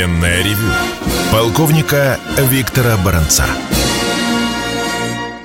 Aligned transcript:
Военное 0.00 0.42
ревю 0.42 0.72
полковника 1.30 2.18
Виктора 2.38 2.96
Баранца. 3.04 3.44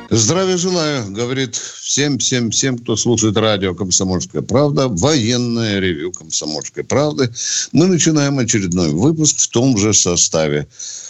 Здравия 0.10 0.56
желаю, 0.56 1.12
говорит 1.12 1.56
всем, 1.56 2.20
всем, 2.20 2.52
всем, 2.52 2.78
кто 2.78 2.96
слушает 2.96 3.36
радио 3.36 3.76
«Комсомольская 3.76 4.42
правда», 4.42 4.88
военное 4.88 5.82
ревю 5.82 6.14
«Комсомольской 6.14 6.86
правды». 6.86 7.34
Мы 7.74 7.88
начинаем 7.88 8.40
очередной 8.40 8.92
выпуск 8.92 9.40
в 9.40 9.50
том 9.50 9.78
же 9.78 9.94
составе. 9.94 10.70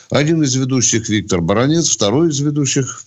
Один 0.09 0.41
из 0.41 0.55
ведущих 0.55 1.07
Виктор 1.07 1.39
Баранец, 1.39 1.87
второй 1.91 2.29
из 2.29 2.39
ведущих 2.39 3.03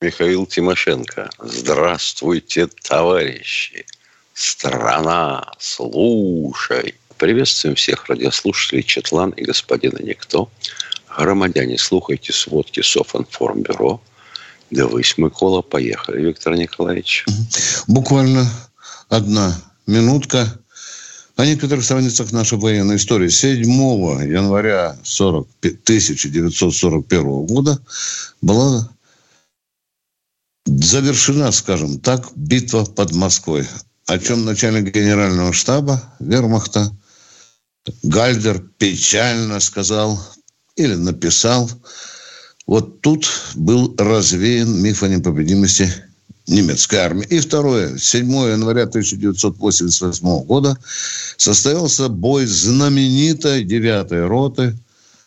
Михаил 0.00 0.46
Тимошенко. 0.46 1.28
Здравствуйте, 1.42 2.68
товарищи. 2.68 3.84
Страна, 4.32 5.52
слушай. 5.58 6.94
Приветствуем 7.18 7.76
всех 7.76 8.06
радиослушателей 8.08 8.82
Четлан 8.82 9.30
и 9.30 9.44
господина 9.44 9.98
Никто. 10.02 10.50
Громадяне, 11.16 11.78
слухайте 11.78 12.32
сводки 12.32 12.82
Софинформбюро. 12.82 14.00
Да 14.70 14.88
вы, 14.88 15.02
Микола, 15.16 15.62
поехали, 15.62 16.22
Виктор 16.22 16.56
Николаевич. 16.56 17.24
Буквально 17.86 18.46
одна 19.08 19.56
минутка 19.86 20.58
о 21.36 21.46
некоторых 21.46 21.84
страницах 21.84 22.32
нашей 22.32 22.58
военной 22.58 22.96
истории. 22.96 23.28
7 23.28 23.62
января 23.62 24.96
40, 25.04 25.46
1941 25.60 27.46
года 27.46 27.78
была 28.42 28.90
завершена, 30.66 31.52
скажем 31.52 32.00
так, 32.00 32.28
битва 32.34 32.84
под 32.84 33.12
Москвой, 33.12 33.68
о 34.06 34.18
чем 34.18 34.44
начальник 34.44 34.92
генерального 34.92 35.52
штаба 35.52 36.02
Вермахта 36.18 36.90
Гальдер 38.02 38.62
печально 38.78 39.60
сказал 39.60 40.18
или 40.76 40.94
написал, 40.94 41.70
вот 42.66 43.02
тут 43.02 43.28
был 43.54 43.94
развеян 43.98 44.80
миф 44.80 45.02
о 45.02 45.08
непобедимости 45.08 45.92
немецкой 46.46 46.96
армии. 46.96 47.26
И 47.28 47.40
второе. 47.40 47.98
7 47.98 48.26
января 48.26 48.82
1988 48.82 50.44
года 50.44 50.78
состоялся 51.36 52.08
бой 52.08 52.46
знаменитой 52.46 53.64
9 53.64 54.28
роты, 54.28 54.76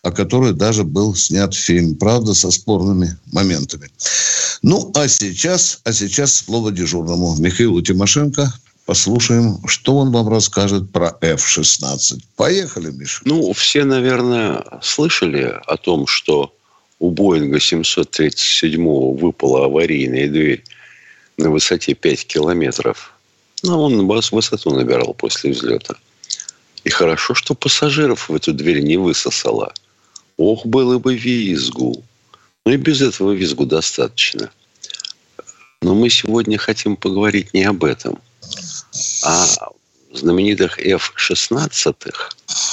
о 0.04 0.12
которой 0.12 0.54
даже 0.54 0.84
был 0.84 1.16
снят 1.16 1.54
фильм, 1.54 1.96
правда, 1.96 2.34
со 2.34 2.52
спорными 2.52 3.18
моментами. 3.32 3.90
Ну, 4.62 4.92
а 4.96 5.08
сейчас, 5.08 5.80
а 5.84 5.94
сейчас 5.94 6.36
слово 6.36 6.72
дежурному 6.72 7.36
Михаилу 7.38 7.82
Тимошенко, 7.82 8.52
Послушаем, 8.88 9.58
что 9.68 9.98
он 9.98 10.12
вам 10.12 10.30
расскажет 10.30 10.94
про 10.94 11.18
F-16. 11.20 12.22
Поехали, 12.38 12.90
Миша. 12.90 13.22
Ну, 13.26 13.52
все, 13.52 13.84
наверное, 13.84 14.64
слышали 14.82 15.60
о 15.68 15.76
том, 15.76 16.08
что 16.08 16.56
у 17.00 17.12
Боинга 17.12 17.60
737 17.60 18.82
выпала 19.18 19.66
аварийная 19.66 20.30
дверь 20.30 20.64
на 21.38 21.50
высоте 21.50 21.96
5 21.96 22.28
километров. 22.28 23.14
Ну, 23.62 23.78
он 23.78 24.08
высоту 24.08 24.74
набирал 24.74 25.14
после 25.14 25.52
взлета. 25.52 25.98
И 26.86 26.90
хорошо, 26.90 27.34
что 27.34 27.56
пассажиров 27.56 28.30
в 28.30 28.36
эту 28.36 28.54
дверь 28.54 28.80
не 28.80 28.96
высосало. 28.96 29.74
Ох, 30.38 30.66
было 30.66 30.98
бы 30.98 31.14
визгу. 31.14 32.06
Ну 32.66 32.72
и 32.72 32.78
без 32.78 33.02
этого 33.02 33.34
визгу 33.34 33.66
достаточно. 33.66 34.50
Но 35.82 35.94
мы 35.94 36.10
сегодня 36.10 36.58
хотим 36.58 36.96
поговорить 36.96 37.54
не 37.54 37.66
об 37.66 37.84
этом– 37.84 38.20
а 39.24 39.72
знаменитых 40.12 40.80
F-16 40.80 42.14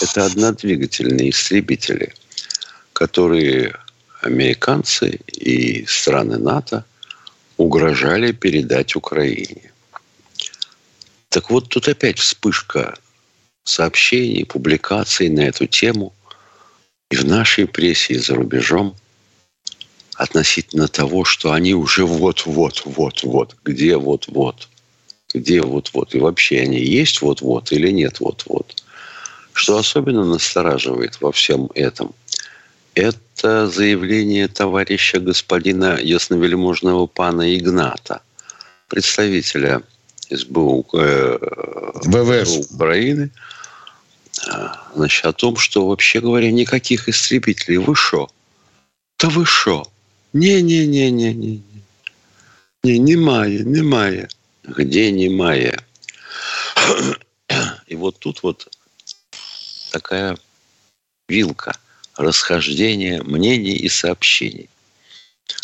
это 0.02 0.24
однодвигательные 0.24 1.30
истребители, 1.30 2.14
которые 2.92 3.76
американцы 4.22 5.20
и 5.26 5.84
страны 5.86 6.38
НАТО 6.38 6.84
угрожали 7.56 8.32
передать 8.32 8.96
Украине. 8.96 9.72
Так 11.28 11.50
вот, 11.50 11.68
тут 11.68 11.88
опять 11.88 12.18
вспышка 12.18 12.96
сообщений, 13.64 14.46
публикаций 14.46 15.28
на 15.28 15.40
эту 15.40 15.66
тему 15.66 16.12
и 17.10 17.16
в 17.16 17.24
нашей 17.24 17.66
прессе, 17.66 18.14
и 18.14 18.18
за 18.18 18.34
рубежом 18.34 18.96
относительно 20.14 20.88
того, 20.88 21.24
что 21.24 21.52
они 21.52 21.74
уже 21.74 22.04
вот-вот-вот-вот, 22.04 23.56
где 23.64 23.96
вот-вот– 23.96 24.68
где 25.34 25.60
вот-вот, 25.60 26.14
и 26.14 26.18
вообще 26.18 26.60
они 26.60 26.78
есть 26.78 27.20
вот-вот 27.20 27.72
или 27.72 27.90
нет 27.90 28.20
вот-вот. 28.20 28.82
Что 29.52 29.78
особенно 29.78 30.24
настораживает 30.24 31.20
во 31.20 31.32
всем 31.32 31.70
этом, 31.74 32.14
это 32.94 33.66
заявление 33.68 34.48
товарища 34.48 35.18
господина 35.18 35.98
ясновельможного 36.00 37.06
пана 37.06 37.56
Игната, 37.56 38.20
представителя 38.88 39.82
СБУ 40.30 40.86
э, 40.92 41.38
ВВС 42.04 42.70
Украины, 42.72 43.30
э, 44.46 44.68
значит, 44.94 45.24
о 45.24 45.32
том, 45.32 45.56
что, 45.56 45.86
вообще 45.88 46.20
говоря, 46.20 46.50
никаких 46.52 47.08
истребителей. 47.08 47.78
Вы 47.78 47.96
шо? 47.96 48.28
Да 49.18 49.28
вы 49.28 49.44
шо? 49.44 49.84
Не-не-не-не-не. 50.32 51.60
Не, 52.84 52.98
немає, 52.98 53.64
немає 53.64 54.28
где 54.64 55.10
немая. 55.10 55.78
И 57.86 57.96
вот 57.96 58.18
тут 58.18 58.42
вот 58.42 58.68
такая 59.90 60.36
вилка 61.28 61.76
расхождения 62.16 63.22
мнений 63.22 63.74
и 63.74 63.88
сообщений. 63.88 64.68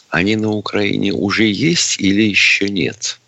Они 0.08 0.36
на 0.36 0.50
Украине 0.50 1.12
уже 1.12 1.44
есть 1.44 2.00
или 2.00 2.22
еще 2.22 2.68
нет? 2.68 3.18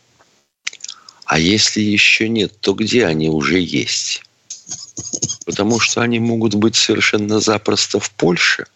А 1.25 1.39
если 1.39 1.81
еще 1.81 2.29
нет, 2.29 2.59
то 2.61 2.75
где 2.75 3.07
они 3.07 3.29
уже 3.29 3.59
есть? 3.59 4.23
Потому 5.47 5.81
что 5.81 6.03
они 6.03 6.19
могут 6.19 6.55
быть 6.55 6.77
совершенно 6.77 7.41
запросто 7.41 8.01
в 8.01 8.11
Польше 8.11 8.67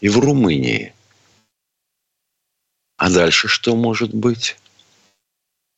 и 0.00 0.08
в 0.08 0.18
Румынии. 0.18 0.92
А 2.96 3.10
дальше 3.10 3.48
что 3.48 3.76
может 3.76 4.12
быть? 4.14 4.56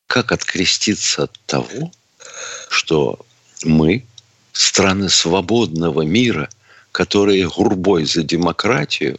Как 0.07 0.33
откреститься 0.33 1.25
от 1.25 1.39
того, 1.47 1.93
что 2.69 3.19
мы, 3.65 4.05
страны 4.53 5.09
свободного 5.09 6.03
мира, 6.03 6.49
которые 6.93 7.49
гурбой 7.49 8.05
за 8.05 8.23
демократию, 8.23 9.19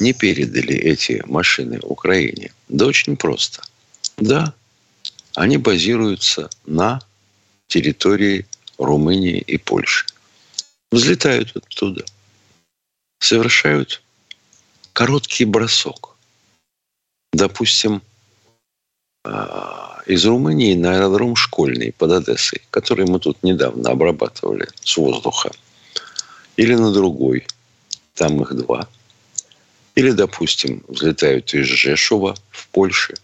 не 0.00 0.12
передали 0.12 0.74
эти 0.74 1.22
машины 1.26 1.78
Украине? 1.82 2.52
Да 2.68 2.86
очень 2.86 3.16
просто. 3.16 3.62
Да, 4.16 4.54
они 5.34 5.56
базируются 5.58 6.50
на 6.66 7.00
территории 7.68 8.46
Румынии 8.78 9.38
и 9.38 9.56
Польши. 9.58 10.06
Взлетают 10.90 11.56
оттуда, 11.56 12.04
совершают 13.20 14.02
короткий 14.92 15.44
бросок. 15.44 16.16
Допустим, 17.32 18.02
из 20.06 20.24
Румынии 20.24 20.74
на 20.74 20.96
аэродром 20.96 21.36
Школьный 21.36 21.92
под 21.92 22.12
Одессой, 22.12 22.62
который 22.70 23.06
мы 23.06 23.20
тут 23.20 23.42
недавно 23.42 23.90
обрабатывали 23.90 24.66
с 24.82 24.96
воздуха. 24.96 25.50
Или 26.56 26.74
на 26.74 26.92
другой. 26.92 27.46
Там 28.14 28.42
их 28.42 28.54
два. 28.54 28.88
Или, 29.94 30.10
допустим, 30.10 30.82
взлетают 30.88 31.54
из 31.54 31.66
Жешува 31.66 32.34
в 32.50 32.68
Польше. 32.68 33.14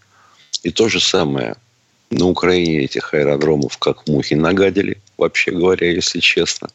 И 0.62 0.70
то 0.70 0.88
же 0.88 1.00
самое 1.00 1.56
на 2.10 2.26
Украине 2.26 2.84
этих 2.84 3.14
аэродромов 3.14 3.78
как 3.78 4.06
мухи 4.06 4.34
нагадили, 4.34 4.98
вообще 5.16 5.50
говоря, 5.50 5.90
если 5.90 6.20
честно. 6.20 6.68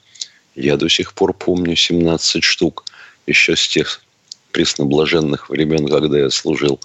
Я 0.55 0.77
до 0.77 0.89
сих 0.89 1.13
пор 1.13 1.33
помню 1.33 1.75
17 1.75 2.43
штук 2.43 2.85
еще 3.27 3.55
с 3.55 3.67
тех 3.67 4.01
пресноблаженных 4.51 5.49
времен, 5.49 5.87
когда 5.87 6.19
я 6.19 6.29
служил 6.29 6.79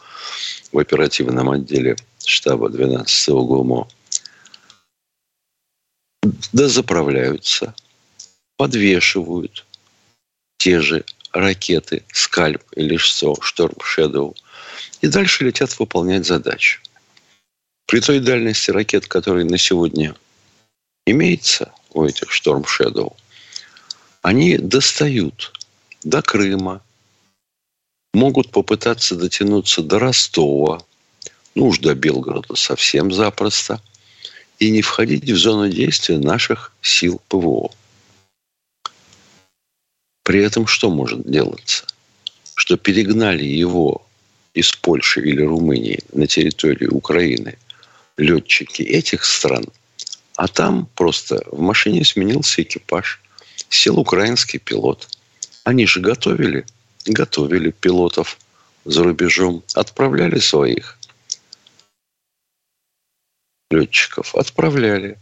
в 0.73 0.79
оперативном 0.79 1.50
отделе 1.50 1.97
штаба 2.26 2.69
12-го 2.69 3.44
ГУМО, 3.44 3.88
да 6.52 6.69
заправляются, 6.69 7.75
подвешивают 8.56 9.64
те 10.58 10.81
же 10.81 11.05
ракеты 11.32 12.05
«Скальп» 12.12 12.62
или 12.75 12.96
«Шторм 12.96 13.81
Шэдоу» 13.81 14.34
и 15.00 15.06
дальше 15.06 15.44
летят 15.44 15.78
выполнять 15.78 16.26
задачу. 16.26 16.81
При 17.87 18.00
той 18.00 18.20
дальности 18.20 18.70
ракет, 18.70 19.06
которые 19.06 19.44
на 19.44 19.58
сегодня 19.58 20.17
имеется 21.06 21.72
у 21.93 22.05
этих 22.05 22.32
«Шторм 22.32 22.64
Шэдоу», 22.64 23.17
они 24.22 24.58
достают 24.58 25.52
до 26.02 26.22
Крыма, 26.22 26.82
могут 28.12 28.50
попытаться 28.50 29.14
дотянуться 29.14 29.82
до 29.82 30.00
Ростова, 30.00 30.82
ну 31.56 31.69
уж 31.69 31.79
до 31.79 31.94
Белгорода 31.94 32.55
совсем 32.55 33.11
запросто, 33.11 33.81
и 34.58 34.70
не 34.70 34.82
входить 34.82 35.25
в 35.25 35.37
зону 35.37 35.69
действия 35.69 36.19
наших 36.19 36.73
сил 36.82 37.20
ПВО. 37.29 37.70
При 40.23 40.43
этом 40.43 40.67
что 40.67 40.91
может 40.91 41.29
делаться? 41.29 41.87
Что 42.55 42.76
перегнали 42.76 43.44
его 43.44 44.06
из 44.55 44.73
Польши 44.73 45.20
или 45.20 45.43
Румынии 45.43 46.00
на 46.12 46.26
территорию 46.26 46.94
Украины 46.94 47.58
летчики 48.17 48.82
этих 48.82 49.25
стран, 49.25 49.67
а 50.37 50.49
там 50.49 50.88
просто 50.94 51.43
в 51.50 51.61
машине 51.61 52.05
сменился 52.05 52.62
экипаж, 52.62 53.20
сел 53.70 53.99
украинский 53.99 54.58
пилот. 54.58 55.08
Они 55.64 55.87
же 55.87 56.00
готовили, 56.00 56.67
готовили 57.06 57.70
пилотов 57.70 58.38
за 58.85 59.05
рубежом, 59.05 59.62
отправляли 59.75 60.38
своих 60.38 60.99
летчиков, 63.71 64.35
отправляли. 64.35 65.19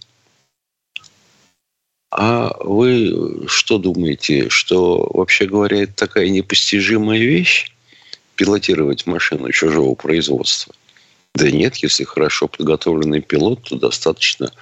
А 2.10 2.56
вы 2.60 3.46
что 3.48 3.78
думаете, 3.78 4.48
что, 4.48 5.08
вообще 5.12 5.46
говоря, 5.46 5.82
это 5.82 5.94
такая 5.94 6.28
непостижимая 6.28 7.18
вещь? 7.18 7.72
Пилотировать 8.36 9.06
машину 9.06 9.50
чужого 9.52 9.94
производства? 9.94 10.74
Да 11.34 11.50
нет, 11.50 11.76
если 11.76 12.04
хорошо 12.04 12.46
подготовленный 12.46 13.20
пилот, 13.20 13.62
то 13.62 13.76
достаточно, 13.76 14.52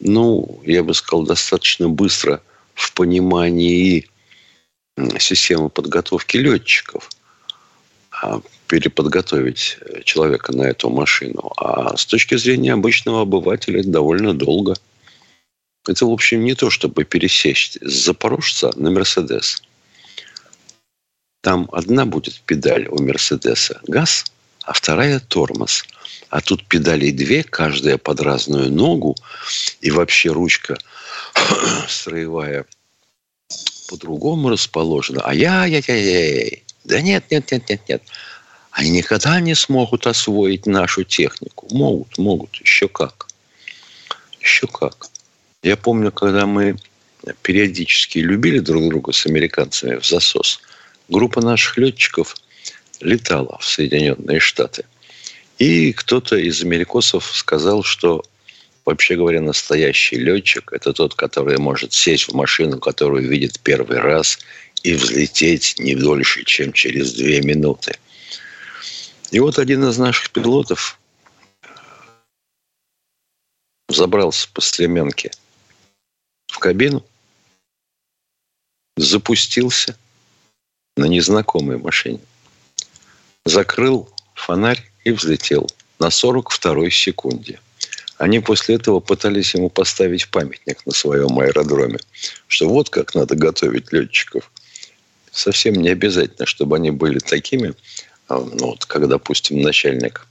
ну, 0.00 0.60
я 0.64 0.82
бы 0.82 0.92
сказал, 0.92 1.24
достаточно 1.24 1.88
быстро 1.88 2.42
в 2.74 2.92
понимании 2.92 4.08
системы 5.18 5.70
подготовки 5.70 6.36
летчиков 6.36 7.08
а 8.22 8.40
переподготовить 8.68 9.78
человека 10.04 10.52
на 10.52 10.62
эту 10.62 10.90
машину. 10.90 11.52
А 11.56 11.96
с 11.96 12.06
точки 12.06 12.36
зрения 12.36 12.74
обычного 12.74 13.22
обывателя 13.22 13.80
это 13.80 13.88
довольно 13.88 14.34
долго– 14.34 14.74
это, 15.88 16.04
в 16.04 16.10
общем, 16.10 16.44
не 16.44 16.54
то, 16.54 16.68
чтобы 16.68 17.04
пересесть 17.04 17.78
с 17.80 18.04
Запорожца 18.04 18.70
на 18.76 18.90
Мерседес. 18.90 19.62
Там 21.40 21.68
одна 21.72 22.04
будет 22.04 22.42
педаль 22.44 22.86
у 22.88 23.02
Мерседеса– 23.02 23.80
газ, 23.86 24.26
а 24.64 24.74
вторая– 24.74 25.18
тормоз. 25.28 25.84
А 26.28 26.42
тут 26.42 26.66
педалей 26.66 27.10
две, 27.10 27.42
каждая 27.42 27.96
под 27.96 28.20
разную 28.20 28.70
ногу, 28.70 29.16
и 29.80 29.90
вообще 29.90 30.30
ручка 30.30 30.76
строевая 31.88 32.66
по-другому 33.88 34.50
расположена. 34.50 35.22
А 35.24 35.32
я-я-я-яй. 35.32 36.64
Да 36.84 37.00
нет, 37.00 37.24
нет, 37.30 37.50
нет, 37.50 37.68
нет, 37.70 37.80
нет. 37.88 38.02
Они 38.70 38.90
никогда 38.90 39.40
не 39.40 39.54
смогут 39.54 40.06
освоить 40.06 40.66
нашу 40.66 41.04
технику. 41.04 41.66
Могут, 41.70 42.18
могут. 42.18 42.56
Еще 42.56 42.88
как. 42.88 43.28
Еще 44.40 44.66
как. 44.66 45.08
Я 45.62 45.76
помню, 45.76 46.12
когда 46.12 46.46
мы 46.46 46.76
периодически 47.42 48.18
любили 48.18 48.60
друг 48.60 48.88
друга 48.88 49.12
с 49.12 49.26
американцами 49.26 49.96
в 49.96 50.06
засос, 50.06 50.60
группа 51.08 51.40
наших 51.40 51.76
летчиков 51.78 52.36
летала 53.00 53.58
в 53.58 53.64
Соединенные 53.64 54.40
Штаты. 54.40 54.84
И 55.58 55.92
кто-то 55.92 56.36
из 56.36 56.62
америкосов 56.62 57.24
сказал, 57.34 57.82
что 57.82 58.22
вообще 58.84 59.16
говоря, 59.16 59.40
настоящий 59.40 60.16
летчик– 60.16 60.72
это 60.72 60.92
тот, 60.92 61.14
который 61.14 61.58
может 61.58 61.92
сесть 61.92 62.28
в 62.28 62.34
машину, 62.34 62.78
которую 62.78 63.28
видит 63.28 63.60
первый 63.60 63.98
раз, 63.98 64.38
и 64.82 64.94
взлететь 64.94 65.74
не 65.78 65.94
дольше, 65.94 66.44
чем 66.44 66.72
через 66.72 67.12
две 67.12 67.42
минуты. 67.42 67.96
И 69.30 69.40
вот 69.40 69.58
один 69.58 69.84
из 69.84 69.98
наших 69.98 70.30
пилотов 70.30 70.98
забрался 73.88 74.48
по 74.52 74.60
стремянке– 74.60 75.30
в 76.48 76.58
кабину, 76.58 77.04
запустился 78.96 79.96
на 80.96 81.04
незнакомой 81.04 81.78
машине, 81.78 82.20
закрыл 83.44 84.10
фонарь 84.34 84.90
и 85.04 85.12
взлетел 85.12 85.68
на 86.00 86.08
42-й 86.08 86.90
секунде. 86.90 87.60
Они 88.16 88.40
после 88.40 88.74
этого 88.74 88.98
пытались 88.98 89.54
ему 89.54 89.70
поставить 89.70 90.28
памятник 90.28 90.84
на 90.84 90.92
своем 90.92 91.38
аэродроме, 91.38 92.00
что 92.48 92.68
вот 92.68 92.90
как 92.90 93.14
надо 93.14 93.36
готовить 93.36 93.92
летчиков. 93.92 94.50
Совсем 95.30 95.74
не 95.74 95.90
обязательно, 95.90 96.46
чтобы 96.46 96.74
они 96.74 96.90
были 96.90 97.20
такими, 97.20 97.74
ну, 98.28 98.66
вот, 98.66 98.84
как, 98.84 99.08
допустим, 99.08 99.60
начальник 99.60 100.26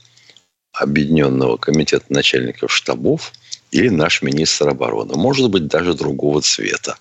Объединенного 0.72 1.56
комитета 1.56 2.06
начальников 2.08 2.72
штабов– 2.72 3.32
или 3.70 3.88
наш 3.88 4.22
министр 4.22 4.68
обороны. 4.68 5.14
Может 5.14 5.50
быть, 5.50 5.66
даже 5.66 5.94
другого 5.94 6.40
цвета. 6.40 6.96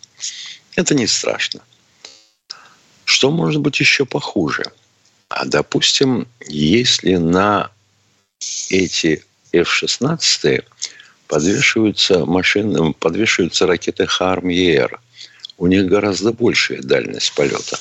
Это 0.75 0.95
не 0.95 1.07
страшно. 1.07 1.61
Что 3.05 3.31
может 3.31 3.61
быть 3.61 3.79
еще 3.79 4.05
похуже? 4.05 4.63
А, 5.29 5.45
допустим, 5.45 6.27
если 6.47 7.15
на 7.15 7.71
эти 8.69 9.23
F-16 9.53 10.63
подвешиваются 11.27 12.25
машины, 12.25 12.94
подвешиваются 12.94 13.65
ракеты 13.65 14.05
Харм-ЕР, 14.05 14.99
у 15.57 15.67
них 15.67 15.88
гораздо 15.88 16.31
большая 16.31 16.81
дальность 16.81 17.33
полета. 17.33 17.79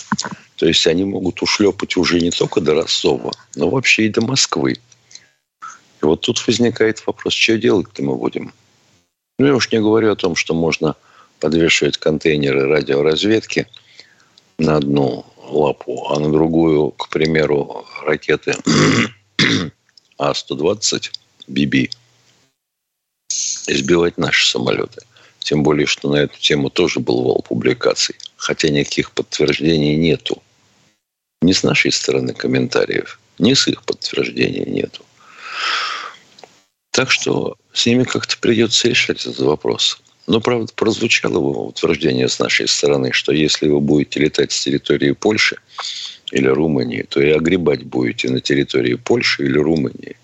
То 0.56 0.66
есть 0.66 0.86
они 0.86 1.04
могут 1.04 1.42
ушлепать 1.42 1.96
уже 1.96 2.20
не 2.20 2.30
только 2.30 2.60
до 2.60 2.74
Ростова, 2.74 3.32
но 3.54 3.68
вообще 3.68 4.06
и 4.06 4.08
до 4.08 4.22
Москвы. 4.22 4.78
И 6.02 6.04
вот 6.04 6.22
тут 6.22 6.44
возникает 6.46 7.06
вопрос, 7.06 7.34
что 7.34 7.58
делать-то 7.58 8.02
мы 8.02 8.16
будем? 8.16 8.52
Ну, 9.38 9.46
я 9.46 9.54
уж 9.54 9.70
не 9.70 9.78
говорю 9.78 10.12
о 10.12 10.16
том, 10.16 10.34
что 10.34 10.54
можно 10.54 10.96
подвешивать 11.40 11.98
контейнеры 11.98 12.66
радиоразведки 12.66 13.66
на 14.58 14.76
одну 14.76 15.26
лапу, 15.36 16.08
а 16.08 16.18
на 16.18 16.32
другую, 16.32 16.90
к 16.92 17.10
примеру, 17.10 17.86
ракеты 18.04 18.56
А-120 20.18 21.10
ББ 21.48 21.90
избивать 23.68 24.16
наши 24.16 24.48
самолеты. 24.48 25.02
Тем 25.40 25.62
более, 25.62 25.86
что 25.86 26.10
на 26.10 26.16
эту 26.16 26.38
тему 26.40 26.70
тоже 26.70 27.00
был 27.00 27.22
вал 27.22 27.42
публикаций. 27.42 28.16
Хотя 28.36 28.68
никаких 28.68 29.12
подтверждений 29.12 29.96
нету. 29.96 30.42
Ни 31.42 31.52
с 31.52 31.62
нашей 31.62 31.92
стороны 31.92 32.32
комментариев, 32.32 33.20
ни 33.38 33.54
с 33.54 33.68
их 33.68 33.82
подтверждений 33.84 34.64
нету. 34.64 35.04
Так 36.90 37.10
что 37.10 37.56
с 37.72 37.84
ними 37.84 38.04
как-то 38.04 38.38
придется 38.38 38.88
решать 38.88 39.26
этот 39.26 39.40
вопрос. 39.40 40.00
Но, 40.26 40.40
правда, 40.40 40.72
прозвучало 40.74 41.38
утверждение 41.38 42.28
с 42.28 42.38
нашей 42.38 42.66
стороны, 42.66 43.12
что 43.12 43.32
если 43.32 43.68
вы 43.68 43.80
будете 43.80 44.18
летать 44.20 44.50
с 44.50 44.64
территории 44.64 45.12
Польши 45.12 45.58
или 46.32 46.48
Румынии, 46.48 47.02
то 47.02 47.20
и 47.20 47.30
огребать 47.30 47.84
будете 47.84 48.30
на 48.30 48.40
территории 48.40 48.94
Польши 48.94 49.44
или 49.44 49.58
Румынии. 49.58 50.16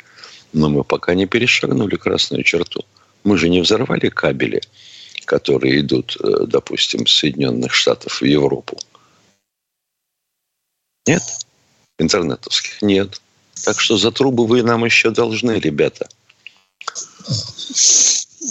Но 0.53 0.71
мы 0.71 0.83
пока 0.83 1.15
не 1.15 1.27
перешагнули 1.27 1.97
красную 1.97 2.43
черту. 2.43 2.85
Мы 3.23 3.39
же 3.39 3.49
не 3.49 3.61
взорвали 3.61 4.09
кабели, 4.09 4.61
которые 5.25 5.81
идут, 5.81 6.17
э, 6.21 6.47
допустим, 6.47 7.07
с 7.07 7.13
Соединенных 7.13 7.73
Штатов 7.73 8.21
в 8.21 8.25
Европу. 8.25 8.79
Нет? 11.07 11.23
Интернетовских 11.99 12.83
нет. 12.83 13.21
Так 13.65 13.81
что 13.81 13.97
за 13.97 14.11
трубы 14.11 14.47
вы 14.47 14.63
нам 14.63 14.85
еще 14.85 15.11
должны, 15.11 15.53
ребята– 15.53 16.09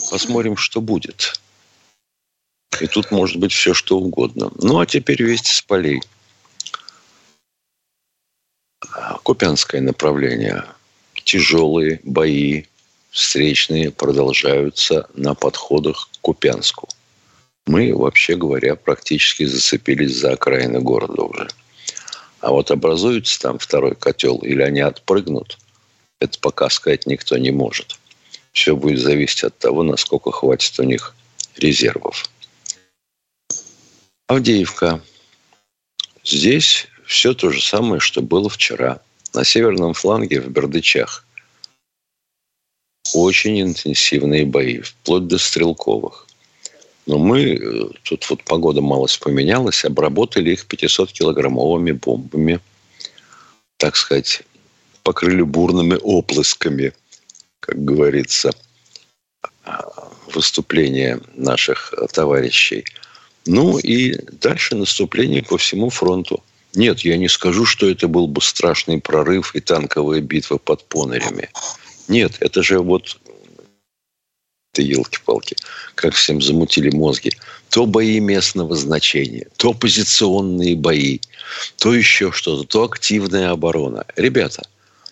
Посмотрим, 0.09 0.57
что 0.57 0.81
будет. 0.81 1.39
И 2.79 2.87
тут 2.87 3.11
может 3.11 3.37
быть 3.37 3.51
все, 3.51 3.73
что 3.73 3.97
угодно. 3.97 4.51
Ну, 4.55 4.79
а 4.79 4.85
теперь 4.85 5.21
вести 5.21 5.51
с 5.51 5.61
полей. 5.61 6.01
Купянское 9.23 9.81
направление. 9.81 10.65
Тяжелые 11.23 11.99
бои 12.03 12.63
встречные 13.11 13.91
продолжаются 13.91 15.07
на 15.13 15.35
подходах 15.35 16.09
к 16.11 16.21
Купянску. 16.21 16.87
Мы, 17.67 17.95
вообще 17.95 18.35
говоря, 18.35 18.75
практически 18.75 19.45
зацепились 19.45 20.17
за 20.17 20.33
окраины 20.33 20.79
города 20.79 21.21
уже. 21.23 21.47
А 22.41 22.49
вот 22.49 22.71
образуется 22.71 23.39
там 23.39 23.59
второй 23.59 23.95
котел 23.95 24.37
или 24.39 24.61
они 24.63 24.81
отпрыгнут, 24.81 25.59
это 26.19 26.39
пока 26.39 26.69
сказать 26.69 27.05
никто 27.05 27.37
не 27.37 27.51
может. 27.51 27.99
Все 28.51 28.75
будет 28.75 28.99
зависеть 28.99 29.43
от 29.43 29.57
того, 29.57 29.83
насколько 29.83 30.31
хватит 30.31 30.77
у 30.79 30.83
них 30.83 31.15
резервов. 31.55 32.29
Авдеевка. 34.27 35.01
Здесь 36.23 36.87
все 37.05 37.33
то 37.33 37.51
же 37.51 37.61
самое, 37.61 37.99
что 37.99 38.21
было 38.21 38.49
вчера. 38.49 39.01
На 39.33 39.43
северном 39.43 39.93
фланге 39.93 40.41
в 40.41 40.49
Бердычах. 40.49 41.25
Очень 43.13 43.61
интенсивные 43.61 44.45
бои, 44.45 44.79
вплоть 44.81 45.27
до 45.27 45.37
стрелковых. 45.37 46.27
Но 47.05 47.17
мы, 47.17 47.55
э, 47.55 47.89
тут 48.03 48.29
вот 48.29 48.43
погода 48.43 48.81
малость 48.81 49.19
поменялась, 49.19 49.85
обработали 49.85 50.51
их 50.51 50.65
500-килограммовыми 50.65 51.93
бомбами. 51.93 52.59
Так 53.77 53.95
сказать, 53.95 54.43
покрыли 55.03 55.41
бурными 55.41 55.97
оплесками 56.01 56.93
как 57.61 57.85
говорится, 57.85 58.51
выступления 60.33 61.21
наших 61.35 61.93
товарищей. 62.11 62.83
Ну 63.45 63.77
и 63.77 64.17
дальше 64.41 64.75
наступление 64.75 65.43
по 65.43 65.57
всему 65.57 65.89
фронту. 65.89 66.43
Нет, 66.73 67.01
я 67.01 67.17
не 67.17 67.29
скажу, 67.29 67.65
что 67.65 67.89
это 67.89 68.07
был 68.07 68.27
бы 68.27 68.41
страшный 68.41 68.99
прорыв 68.99 69.55
и 69.55 69.59
танковая 69.61 70.21
битва 70.21 70.57
под 70.57 70.83
Понерями. 70.85 71.49
Нет, 72.07 72.37
это 72.39 72.63
же 72.63 72.79
вот 72.79 73.19
ты 74.71 74.83
елки-палки, 74.83 75.55
как 75.95 76.13
всем 76.13 76.41
замутили 76.41 76.95
мозги. 76.95 77.31
То 77.69 77.85
бои 77.85 78.19
местного 78.19 78.75
значения, 78.75 79.47
то 79.57 79.73
позиционные 79.73 80.75
бои, 80.75 81.19
то 81.77 81.93
еще 81.93 82.31
что-то, 82.31 82.63
то 82.63 82.83
активная 82.83 83.51
оборона. 83.51 84.05
Ребята, 84.15 84.63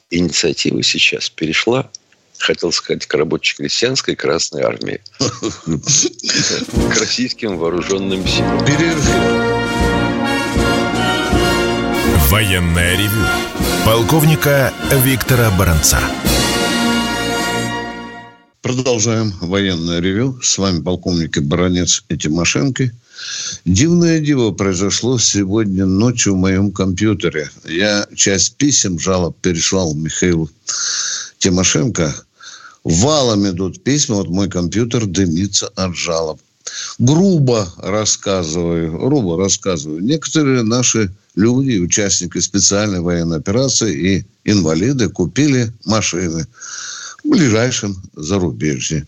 инициатива 0.10 0.82
сейчас 0.84 1.30
перешла 1.30 1.90
хотел 2.40 2.72
сказать, 2.72 3.06
к 3.06 3.14
рабоче-крестьянской 3.14 4.16
Красной 4.16 4.64
Армии. 4.64 5.02
К 5.20 6.98
российским 6.98 7.58
вооруженным 7.58 8.26
силам. 8.26 8.66
Военная 12.30 12.96
ревю. 12.96 13.26
Полковника 13.86 14.74
Виктора 15.04 15.52
Баранца. 15.52 16.00
Продолжаем 18.62 19.34
военное 19.40 20.02
ревю. 20.02 20.38
С 20.42 20.58
вами 20.58 20.82
полковник 20.82 21.40
Баранец 21.42 22.04
и 22.10 22.18
Тимошенко. 22.18 22.92
Дивное 23.64 24.20
диво 24.20 24.52
произошло 24.52 25.18
сегодня 25.18 25.86
ночью 25.86 26.34
в 26.34 26.38
моем 26.38 26.74
компьютере. 26.74 27.50
Я 27.64 28.06
часть 28.16 28.58
писем, 28.58 29.00
жалоб 29.00 29.38
переслал 29.42 29.94
Михаилу 29.94 30.50
Тимошенко. 31.38 32.14
Валом 32.84 33.48
идут 33.48 33.82
письма, 33.82 34.16
вот 34.16 34.28
мой 34.28 34.50
компьютер 34.50 35.06
дымится 35.06 35.70
от 35.76 35.96
жалоб. 35.96 36.42
Грубо 36.98 37.74
рассказываю, 37.78 38.92
грубо 38.92 39.38
рассказываю. 39.38 40.04
Некоторые 40.04 40.64
наши 40.64 41.10
люди, 41.36 41.78
участники 41.78 42.40
специальной 42.40 43.00
военной 43.00 43.38
операции 43.38 44.18
и 44.18 44.26
инвалиды 44.44 45.08
купили 45.08 45.72
машины 45.86 46.46
в 47.30 47.32
ближайшем 47.32 47.96
зарубежье. 48.16 49.06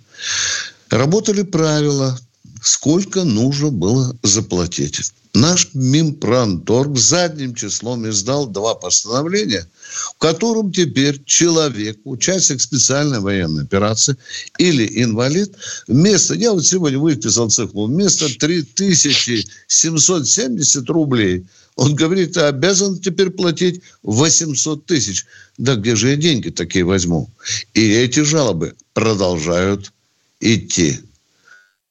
Работали 0.91 1.41
правила, 1.41 2.19
сколько 2.61 3.23
нужно 3.23 3.71
было 3.71 4.15
заплатить. 4.21 5.11
Наш 5.33 5.69
Минпромторг 5.73 6.99
задним 6.99 7.55
числом 7.55 8.07
издал 8.07 8.45
два 8.45 8.75
постановления, 8.75 9.67
в 10.13 10.19
котором 10.19 10.71
теперь 10.71 11.23
человек, 11.25 11.97
участник 12.03 12.61
специальной 12.61 13.21
военной 13.21 13.63
операции 13.63 14.15
или 14.59 15.03
инвалид, 15.03 15.55
вместо, 15.87 16.35
я 16.35 16.51
вот 16.51 16.63
сегодня 16.63 16.99
выписал 16.99 17.49
цифру, 17.49 17.87
вместо 17.87 18.29
3770 18.37 20.89
рублей, 20.89 21.43
он 21.75 21.95
говорит, 21.95 22.37
обязан 22.37 22.99
теперь 22.99 23.29
платить 23.29 23.81
800 24.03 24.85
тысяч. 24.85 25.25
Да 25.61 25.75
где 25.75 25.95
же 25.95 26.09
я 26.09 26.15
деньги 26.15 26.49
такие 26.49 26.83
возьму? 26.83 27.29
И 27.75 27.87
эти 27.87 28.21
жалобы 28.21 28.73
продолжают 28.93 29.93
идти. 30.39 30.99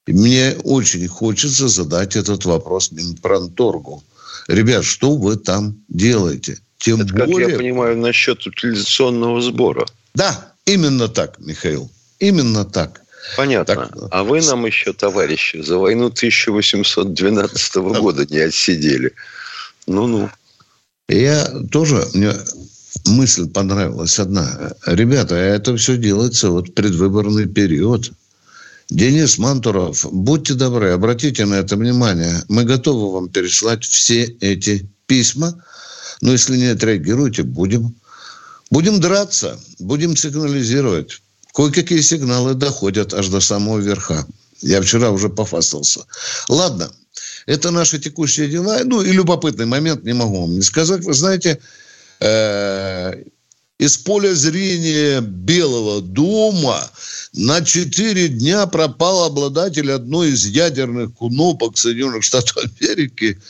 Мне 0.08 0.56
очень 0.64 1.06
хочется 1.06 1.68
задать 1.68 2.16
этот 2.16 2.44
вопрос 2.46 2.90
Минпромторгу. 2.90 4.02
Ребят, 4.48 4.84
что 4.84 5.14
вы 5.14 5.36
там 5.36 5.76
делаете? 5.88 6.58
Тем 6.78 7.02
Это, 7.02 7.14
более... 7.14 7.46
как 7.46 7.48
я 7.50 7.58
понимаю, 7.58 7.96
насчет 7.96 8.44
утилизационного 8.44 9.40
сбора. 9.40 9.86
Да, 10.16 10.52
именно 10.64 11.06
так, 11.06 11.38
Михаил. 11.38 11.88
Именно 12.18 12.64
так. 12.64 13.02
Понятно. 13.36 13.76
Так, 13.76 13.96
а 14.10 14.24
вы 14.24 14.40
нам 14.40 14.66
еще, 14.66 14.92
товарищи, 14.92 15.62
за 15.62 15.78
войну 15.78 16.06
1812 16.06 17.76
года 17.76 18.26
не 18.28 18.38
отсидели. 18.38 19.12
Ну-ну. 19.86 20.28
Я 21.08 21.46
тоже, 21.70 22.04
мне 22.14 22.32
мысль 23.06 23.49
понравилась 23.49 24.18
одна. 24.18 24.73
Ребята, 24.87 25.35
это 25.35 25.76
все 25.76 25.97
делается 25.97 26.50
вот 26.50 26.75
предвыборный 26.75 27.47
период. 27.47 28.12
Денис 28.88 29.38
Мантуров, 29.38 30.04
будьте 30.11 30.54
добры, 30.54 30.90
обратите 30.90 31.47
на 31.47 31.54
это 31.54 31.76
внимание. 31.76 32.42
Мы 32.49 32.64
готовы 32.64 33.12
вам 33.12 33.28
переслать 33.28 33.85
все 33.85 34.25
эти 34.40 34.88
письма. 35.06 35.62
Но 36.20 36.32
если 36.32 36.56
не 36.56 36.66
отреагируете, 36.66 37.44
будем. 37.44 37.94
Будем 38.70 39.00
драться, 39.00 39.59
будем 39.78 40.16
сигнализировать. 40.16 41.23
Кое-какие 41.54 42.00
сигналы 42.00 42.54
доходят 42.54 43.14
аж 43.14 43.28
до 43.28 43.40
самого 43.40 43.78
верха. 43.78 44.26
Я 44.61 44.82
вчера 44.82 45.11
уже 45.11 45.28
пофастался. 45.28 46.04
Ладно, 46.49 46.90
это 47.47 47.70
наши 47.70 47.99
текущие 47.99 48.49
дела. 48.49 48.80
Ну, 48.85 49.02
и 49.02 49.11
любопытный 49.12 49.66
момент, 49.66 50.04
не 50.04 50.12
могу 50.12 50.42
вам 50.42 50.54
не 50.54 50.62
сказать. 50.62 51.04
Вы 51.04 51.14
знаете, 51.14 51.59
э, 52.20 53.24
из 53.78 53.96
поля 53.96 54.34
зрения 54.34 55.20
Белого 55.20 56.02
дома 56.02 56.90
на 57.32 57.64
четыре 57.64 58.28
дня 58.28 58.66
пропал 58.66 59.24
обладатель 59.24 59.90
одной 59.90 60.30
из 60.30 60.44
ядерных 60.46 61.16
кнопок 61.16 61.78
Соединенных 61.78 62.24
Штатов 62.24 62.58
Америки 62.58 63.40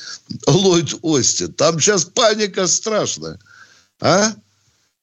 Ллойд 0.46 0.94
Остин. 1.02 1.52
Там 1.54 1.80
сейчас 1.80 2.04
паника 2.04 2.66
страшная. 2.66 3.38
А? 4.00 4.32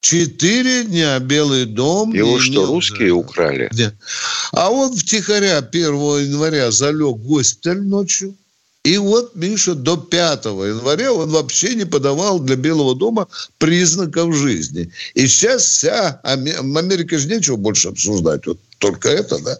Четыре 0.00 0.84
дня 0.84 1.18
Белый 1.18 1.66
дом... 1.66 2.14
Его 2.14 2.38
что, 2.38 2.66
русские 2.66 3.12
украли? 3.12 3.68
Нет. 3.74 3.94
А 4.52 4.70
он 4.70 4.96
втихаря 4.96 5.58
1 5.58 5.84
января 5.84 6.70
залег 6.70 7.16
в 7.16 7.26
госпиталь 7.26 7.82
ночью. 7.82 8.36
И 8.84 8.96
вот, 8.96 9.34
Миша, 9.34 9.74
до 9.74 9.96
5 9.96 10.44
января 10.44 11.12
он 11.12 11.30
вообще 11.30 11.74
не 11.74 11.84
подавал 11.84 12.38
для 12.38 12.56
Белого 12.56 12.94
дома 12.94 13.28
признаков 13.58 14.34
жизни. 14.34 14.90
И 15.14 15.26
сейчас 15.26 15.64
вся 15.64 16.20
Америка 16.22 17.18
же 17.18 17.28
нечего 17.28 17.56
больше 17.56 17.88
обсуждать. 17.88 18.46
Вот 18.46 18.58
только 18.78 19.08
это, 19.08 19.38
да. 19.40 19.58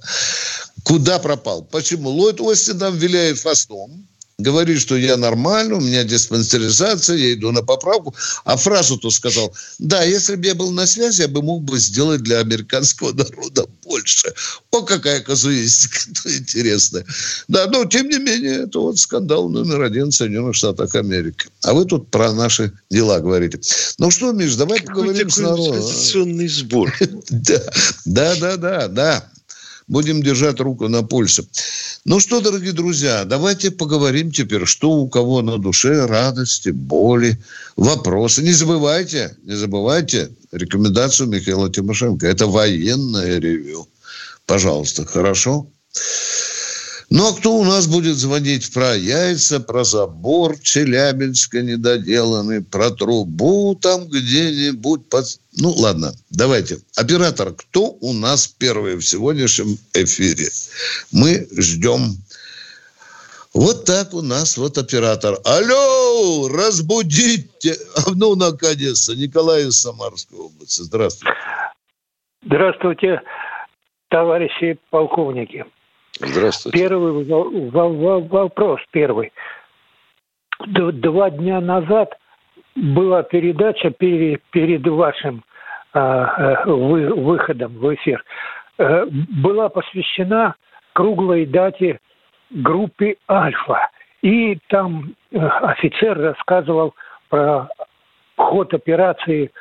Куда 0.84 1.18
пропал? 1.18 1.62
Почему? 1.62 2.10
Ллойд 2.10 2.40
Остин 2.40 2.78
там 2.78 2.96
виляет 2.96 3.38
фастом 3.38 4.06
говорит, 4.38 4.80
что 4.80 4.96
я 4.96 5.16
нормально, 5.16 5.76
у 5.76 5.80
меня 5.80 6.04
диспансеризация, 6.04 7.16
я 7.16 7.32
иду 7.32 7.50
на 7.50 7.62
поправку. 7.62 8.14
А 8.44 8.56
фразу-то 8.56 9.10
сказал, 9.10 9.52
да, 9.78 10.04
если 10.04 10.36
бы 10.36 10.46
я 10.46 10.54
был 10.54 10.70
на 10.70 10.86
связи, 10.86 11.22
я 11.22 11.28
бы 11.28 11.42
мог 11.42 11.64
бы 11.64 11.78
сделать 11.78 12.22
для 12.22 12.38
американского 12.38 13.12
народа 13.12 13.66
больше. 13.84 14.32
О, 14.70 14.82
какая 14.82 15.20
казуистика, 15.20 15.98
интересная. 16.24 17.04
Да, 17.48 17.66
но 17.66 17.84
тем 17.84 18.08
не 18.08 18.18
менее, 18.18 18.64
это 18.64 18.78
вот 18.78 18.98
скандал 18.98 19.48
номер 19.48 19.82
один 19.82 20.10
в 20.10 20.14
Соединенных 20.14 20.54
Штатах 20.54 20.94
Америки. 20.94 21.48
А 21.62 21.74
вы 21.74 21.84
тут 21.84 22.08
про 22.10 22.32
наши 22.32 22.72
дела 22.90 23.18
говорите. 23.18 23.58
Ну 23.98 24.10
что, 24.12 24.30
Миш, 24.30 24.54
давай 24.54 24.78
Какой 24.78 24.94
поговорим 24.94 25.30
с 25.30 25.38
народом. 25.38 26.48
сбор. 26.48 26.94
Да, 28.04 28.34
да, 28.36 28.56
да, 28.56 28.88
да. 28.88 29.30
Будем 29.88 30.22
держать 30.22 30.60
руку 30.60 30.88
на 30.88 31.02
пульсе. 31.02 31.44
Ну 32.04 32.20
что, 32.20 32.40
дорогие 32.40 32.72
друзья, 32.72 33.24
давайте 33.24 33.70
поговорим 33.70 34.30
теперь, 34.30 34.66
что 34.66 34.90
у 34.90 35.08
кого 35.08 35.42
на 35.42 35.58
душе, 35.58 36.06
радости, 36.06 36.68
боли, 36.68 37.38
вопросы. 37.76 38.42
Не 38.42 38.52
забывайте, 38.52 39.36
не 39.44 39.56
забывайте 39.56 40.30
рекомендацию 40.52 41.28
Михаила 41.28 41.70
Тимошенко. 41.70 42.26
Это 42.26 42.46
военное 42.46 43.38
ревю. 43.38 43.88
Пожалуйста, 44.46 45.04
хорошо? 45.06 45.66
Ну, 47.10 47.26
а 47.26 47.34
кто 47.34 47.54
у 47.54 47.64
нас 47.64 47.86
будет 47.86 48.16
звонить 48.16 48.70
про 48.72 48.94
яйца, 48.94 49.60
про 49.60 49.82
забор 49.82 50.58
Челябинска 50.60 51.62
недоделанный, 51.62 52.62
про 52.62 52.90
трубу 52.90 53.74
там 53.74 54.06
где-нибудь 54.08 55.08
под... 55.08 55.24
Ну, 55.58 55.70
ладно, 55.70 56.12
давайте. 56.28 56.78
Оператор, 56.96 57.54
кто 57.54 57.96
у 58.00 58.12
нас 58.12 58.46
первый 58.46 58.96
в 58.96 59.02
сегодняшнем 59.02 59.78
эфире? 59.94 60.50
Мы 61.10 61.48
ждем. 61.56 62.18
Вот 63.54 63.86
так 63.86 64.12
у 64.12 64.20
нас 64.20 64.58
вот 64.58 64.76
оператор. 64.76 65.38
Алло, 65.46 66.48
разбудите. 66.48 67.74
Ну, 68.14 68.36
наконец-то. 68.36 69.16
Николай 69.16 69.66
из 69.66 69.80
Самарской 69.80 70.38
области. 70.38 70.82
Здравствуйте. 70.82 71.34
Здравствуйте, 72.44 73.22
товарищи 74.10 74.78
полковники. 74.90 75.64
Здравствуйте. 76.20 76.78
Первый 76.78 77.24
вопрос 78.28 78.80
первый. 78.90 79.32
Два 80.66 81.30
дня 81.30 81.60
назад 81.60 82.18
была 82.74 83.22
передача 83.22 83.90
перед, 83.90 84.86
вашим 84.86 85.44
э, 85.94 86.64
вы, 86.66 87.14
выходом 87.14 87.78
в 87.78 87.94
эфир. 87.94 88.24
Э, 88.78 89.06
была 89.06 89.68
посвящена 89.68 90.56
круглой 90.92 91.46
дате 91.46 92.00
группе 92.50 93.16
«Альфа». 93.30 93.88
И 94.22 94.58
там 94.68 95.14
э, 95.30 95.38
офицер 95.38 96.18
рассказывал 96.18 96.94
про 97.28 97.68
ход 98.36 98.74
операции 98.74 99.52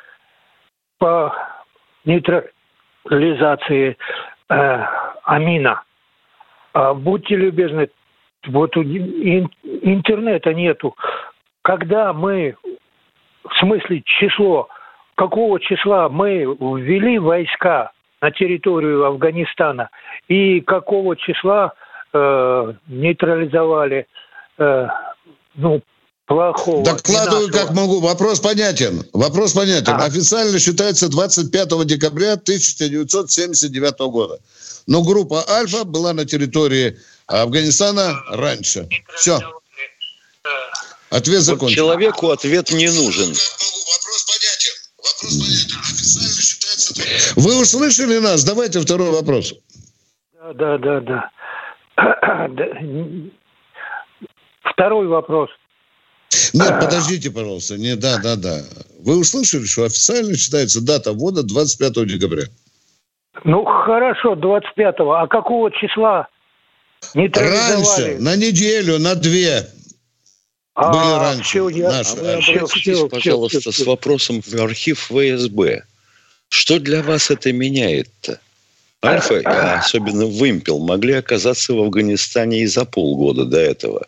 по 0.98 1.32
нейтрализации 2.04 3.96
э, 4.48 4.84
амина– 5.24 5.82
а, 6.78 6.94
будьте 6.94 7.34
любезны, 7.34 7.88
вот 8.46 8.76
интернета 8.76 10.54
нету. 10.54 10.94
Когда 11.62 12.12
мы, 12.12 12.54
в 13.42 13.58
смысле 13.58 14.02
число, 14.04 14.68
какого 15.16 15.58
числа 15.58 16.08
мы 16.08 16.44
ввели 16.44 17.18
войска 17.18 17.90
на 18.20 18.30
территорию 18.30 19.06
Афганистана 19.06 19.90
и 20.28 20.60
какого 20.60 21.16
числа 21.16 21.72
э, 22.12 22.74
нейтрализовали 22.86 24.06
э, 24.58 24.86
ну, 25.56 25.82
плохого. 26.26 26.84
Докладываю, 26.84 27.50
как 27.50 27.72
могу. 27.72 27.98
Вопрос 27.98 28.38
понятен. 28.38 29.02
Вопрос 29.12 29.52
понятен. 29.52 29.94
А. 29.94 30.04
Официально 30.04 30.60
считается 30.60 31.10
25 31.10 31.86
декабря 31.86 32.34
1979 32.34 33.98
года. 34.12 34.38
Но 34.88 35.02
группа 35.02 35.44
«Альфа» 35.46 35.84
была 35.84 36.14
на 36.14 36.24
территории 36.24 36.98
Афганистана 37.26 38.22
раньше. 38.30 38.88
Все. 39.16 39.38
Ответ 41.10 41.42
закончен. 41.42 41.76
Человеку 41.76 42.30
ответ 42.30 42.70
не 42.70 42.86
нужен. 42.88 43.28
Вопрос 43.28 44.24
понятен. 44.26 44.72
Вопрос 44.96 45.38
понятен. 45.38 45.76
Официально 45.78 46.42
считается... 46.42 46.94
Вы 47.36 47.60
услышали 47.60 48.18
нас? 48.18 48.44
Давайте 48.44 48.80
второй 48.80 49.10
вопрос. 49.10 49.52
Да, 50.54 50.78
да, 50.78 51.00
да, 51.00 51.30
да. 52.48 52.64
Второй 54.72 55.06
вопрос. 55.06 55.50
Нет, 56.54 56.80
подождите, 56.80 57.30
пожалуйста. 57.30 57.76
Не, 57.76 57.94
да, 57.94 58.16
да, 58.22 58.36
да. 58.36 58.64
Вы 59.00 59.18
услышали, 59.18 59.66
что 59.66 59.84
официально 59.84 60.34
считается 60.34 60.80
дата 60.80 61.12
ввода 61.12 61.42
25 61.42 62.06
декабря? 62.06 62.44
Ну, 63.44 63.64
хорошо, 63.64 64.34
25-го. 64.34 65.12
А 65.12 65.26
какого 65.26 65.70
числа 65.70 66.28
Раньше, 67.14 68.16
на 68.18 68.36
неделю, 68.36 68.98
на 68.98 69.14
две. 69.14 69.68
А, 70.74 70.92
Были 70.92 71.20
раньше. 71.20 71.44
Все, 71.44 71.68
я... 71.68 71.90
наши. 71.90 72.16
А 72.16 72.38
обратитесь, 72.38 72.70
все, 72.70 73.08
пожалуйста, 73.08 73.60
все, 73.60 73.70
все, 73.70 73.84
с 73.84 73.86
вопросом 73.86 74.42
в 74.42 74.54
архив 74.54 74.98
ФСБ. 75.10 75.84
Что 76.48 76.78
для 76.78 77.02
вас 77.02 77.30
это 77.30 77.52
меняет-то? 77.52 78.40
Альфа, 79.04 79.40
а 79.44 79.78
особенно 79.78 80.26
Вымпел, 80.26 80.80
могли 80.80 81.14
оказаться 81.14 81.72
в 81.72 81.78
Афганистане 81.78 82.62
и 82.62 82.66
за 82.66 82.84
полгода 82.84 83.44
до 83.44 83.58
этого. 83.58 84.06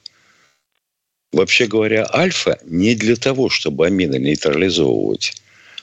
Вообще 1.32 1.66
говоря, 1.66 2.08
Альфа 2.12 2.58
не 2.64 2.96
для 2.96 3.14
того, 3.14 3.50
чтобы 3.50 3.86
амины 3.86 4.16
нейтрализовывать. 4.16 5.34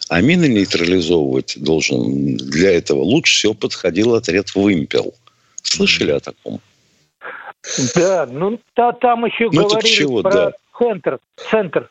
Амины 0.10 0.48
нейтрализовывать 0.48 1.56
должен 1.58 2.38
для 2.38 2.72
этого 2.72 3.02
лучше 3.02 3.34
всего 3.34 3.54
подходил 3.54 4.16
отряд 4.16 4.54
Вымпел. 4.56 5.14
Слышали 5.64 6.12
о 6.12 6.20
таком? 6.20 6.62
Да, 7.96 8.26
ну 8.32 8.60
та, 8.74 8.94
там 8.94 9.26
еще 9.26 9.50
ну, 9.52 9.68
говорили 9.68 9.88
чего, 9.88 10.22
про 10.22 10.32
да. 10.32 10.52
центр. 10.78 11.20
Центр. 11.50 11.90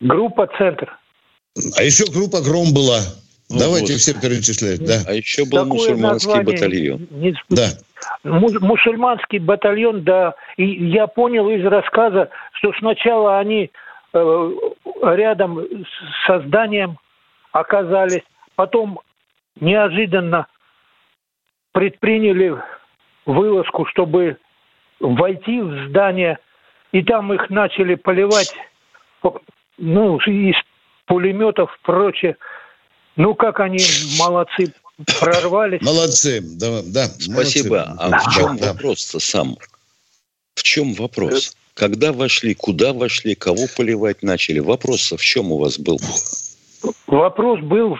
Группа 0.00 0.48
«Центр». 0.58 0.98
А 1.76 1.82
еще 1.82 2.04
группа 2.12 2.42
«Гром» 2.42 2.74
была. 2.74 3.00
Ну, 3.48 3.58
Давайте 3.58 3.92
вот. 3.92 4.00
все 4.00 4.12
перечислять, 4.14 4.84
да. 4.84 5.02
А 5.06 5.14
еще 5.14 5.44
был 5.44 5.58
Такое 5.58 5.64
мусульманский 5.64 6.42
батальон. 6.42 7.08
Не... 7.10 7.34
Да. 7.50 7.68
Мусульманский 8.24 9.38
батальон, 9.38 10.02
да. 10.02 10.34
И 10.56 10.64
я 10.90 11.06
понял 11.06 11.48
из 11.48 11.64
рассказа, 11.64 12.28
что 12.54 12.72
сначала 12.78 13.38
они 13.38 13.70
э, 14.12 14.52
рядом 15.12 15.60
с 15.60 16.26
созданием 16.26 16.98
оказались, 17.52 18.22
потом 18.56 19.00
неожиданно 19.60 20.46
предприняли 21.72 22.56
вылазку, 23.26 23.86
чтобы 23.86 24.38
войти 25.00 25.60
в 25.60 25.88
здание, 25.88 26.38
и 26.92 27.02
там 27.02 27.32
их 27.32 27.50
начали 27.50 27.94
поливать 27.94 28.54
ну, 29.78 30.18
из 30.18 30.56
пулеметов 31.06 31.70
и 31.70 31.84
прочее. 31.84 32.36
Ну, 33.16 33.34
как 33.34 33.60
они 33.60 33.78
молодцы, 34.18 34.72
прорвались. 35.20 35.82
Молодцы, 35.82 36.40
да. 36.58 36.82
да 36.82 37.06
Спасибо. 37.06 37.94
Молодцы. 37.96 37.98
А 38.00 38.18
в 38.18 38.34
чем 38.34 38.56
да. 38.56 38.72
вопрос-то 38.72 39.20
сам? 39.20 39.56
В 40.54 40.62
чем 40.62 40.94
вопрос? 40.94 41.56
Когда 41.74 42.12
вошли, 42.12 42.54
куда 42.54 42.92
вошли, 42.92 43.34
кого 43.34 43.66
поливать 43.76 44.22
начали? 44.22 44.60
Вопрос 44.60 45.10
в 45.12 45.20
чем 45.20 45.50
у 45.50 45.58
вас 45.58 45.78
был? 45.78 45.98
Вопрос 47.08 47.60
был, 47.60 47.96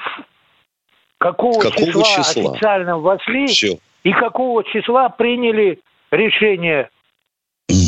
какого, 1.19 1.59
какого 1.59 1.87
числа, 1.87 2.05
числа 2.05 2.53
официально 2.53 2.99
вошли 2.99 3.47
Все. 3.47 3.79
и 4.05 4.13
какого 4.13 4.63
числа 4.65 5.09
приняли 5.09 5.81
решение. 6.13 6.89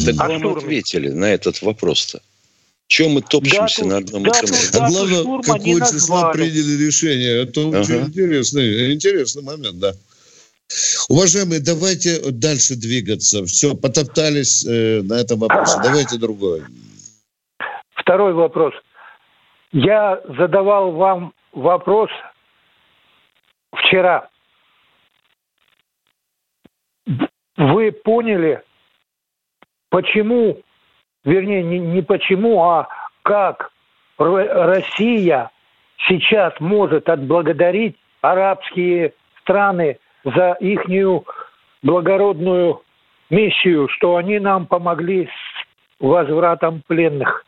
Так 0.07 0.17
вам 0.17 0.57
ответили 0.57 1.11
на 1.11 1.27
этот 1.27 1.63
вопрос-то. 1.63 2.21
Чем 2.89 3.13
мы 3.13 3.21
топчемся 3.21 3.83
дату, 3.83 3.89
на 3.89 3.97
одном 3.99 4.23
и 4.23 4.31
том 4.31 4.47
же? 4.47 4.55
А 4.75 4.89
главное, 4.89 5.43
какое 5.43 5.81
число 5.81 6.33
приняли 6.33 6.87
решение. 6.87 7.43
Это 7.43 7.61
ага. 7.61 7.81
очень 7.81 8.01
интересный, 8.07 8.95
интересный 8.95 9.43
момент, 9.43 9.79
да. 9.79 9.93
Уважаемые, 11.09 11.61
давайте 11.65 12.33
дальше 12.33 12.75
двигаться. 12.75 13.45
Все, 13.45 13.75
потоптались 13.75 14.67
э, 14.67 15.03
на 15.03 15.15
этом 15.15 15.39
вопросе. 15.39 15.79
Давайте 15.83 16.19
другой. 16.19 16.63
Второй 17.95 18.35
вопрос. 18.35 18.75
Я 19.73 20.21
задавал 20.37 20.93
вам 20.93 21.33
вопрос 21.53 22.11
вчера. 23.73 24.29
Вы 27.57 27.93
поняли, 27.93 28.63
почему 29.91 30.63
вернее, 31.27 31.63
не, 31.63 31.79
не 31.79 32.01
почему, 32.01 32.63
а 32.63 32.89
как 33.23 33.71
Россия 34.17 35.51
сейчас 36.09 36.55
может 36.61 37.09
отблагодарить 37.11 37.97
арабские 38.23 39.13
страны 39.43 39.99
за 40.27 40.57
ихнюю 40.61 41.25
благородную 41.83 42.83
миссию, 43.31 43.89
что 43.97 44.17
они 44.17 44.39
нам 44.39 44.67
помогли 44.67 45.27
с 45.27 46.03
возвратом 46.03 46.83
пленных. 46.87 47.45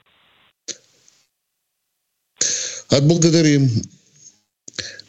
Отблагодарим. 2.91 3.69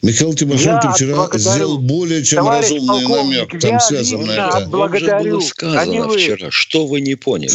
Михаил 0.02 0.34
Тимошенко 0.34 0.88
я 0.88 0.92
вчера 0.92 1.28
сделал 1.34 1.78
более 1.78 2.24
чем 2.24 2.38
Товарищ 2.38 2.70
разумный 2.70 3.06
намек. 3.06 3.60
Там 3.60 3.80
связано 3.80 4.24
на 4.26 4.32
это. 4.32 4.66
Благодарю. 4.68 5.12
Вам 5.12 5.22
же 5.22 5.30
было 5.30 5.40
сказано 5.40 6.08
вчера. 6.08 6.50
Что 6.50 6.86
вы 6.86 7.00
не 7.02 7.14
поняли? 7.14 7.52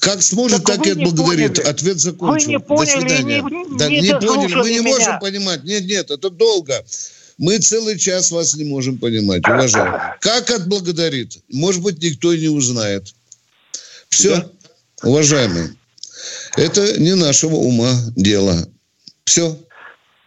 Как 0.00 0.22
сможет, 0.22 0.64
так, 0.64 0.76
так 0.76 0.86
и 0.86 0.90
отблагодарит. 0.90 1.58
Ответ 1.58 1.98
закончен. 1.98 2.46
Вы 2.46 2.52
не 2.52 2.60
поняли, 2.60 2.92
До 2.92 3.00
свидания. 3.00 3.42
Не, 3.42 3.76
да, 3.76 3.88
не, 3.88 4.00
не 4.00 4.12
поняли, 4.14 4.54
мы 4.54 4.70
не 4.70 4.78
меня. 4.78 4.88
можем 4.88 5.18
понимать. 5.18 5.64
Нет, 5.64 5.84
нет, 5.84 6.10
это 6.12 6.30
долго. 6.30 6.84
Мы 7.38 7.58
целый 7.58 7.98
час 7.98 8.30
вас 8.30 8.54
не 8.56 8.64
можем 8.64 8.98
понимать, 8.98 9.46
уважаемые. 9.46 10.16
Как 10.20 10.50
отблагодарит? 10.50 11.38
Может 11.48 11.82
быть, 11.82 12.02
никто 12.02 12.32
и 12.32 12.40
не 12.40 12.48
узнает. 12.48 13.14
Все, 14.08 14.36
да? 14.36 14.50
уважаемые. 15.02 15.74
Это 16.56 16.98
не 16.98 17.14
нашего 17.14 17.56
ума 17.56 17.94
дело. 18.16 18.66
Все. 19.24 19.58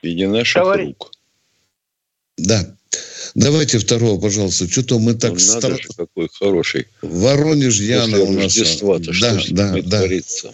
И 0.01 0.13
не 0.13 0.27
наших 0.27 0.61
Товарищ... 0.61 0.87
рук. 0.87 1.11
Да. 2.37 2.75
Давайте 3.35 3.79
второго, 3.79 4.19
пожалуйста. 4.19 4.69
Что-то 4.69 4.99
мы 4.99 5.13
так... 5.15 5.33
Ну, 5.33 5.39
стар... 5.39 5.81
же, 5.81 5.87
какой 5.95 6.29
хороший. 6.31 6.87
Воронеж 7.01 7.79
Яна 7.79 8.19
у 8.19 8.31
нас. 8.31 8.55
Рождества-то, 8.55 9.11
да, 9.19 9.39
что 9.39 9.53
да, 9.53 9.73
да. 9.81 9.97
творится? 9.99 10.53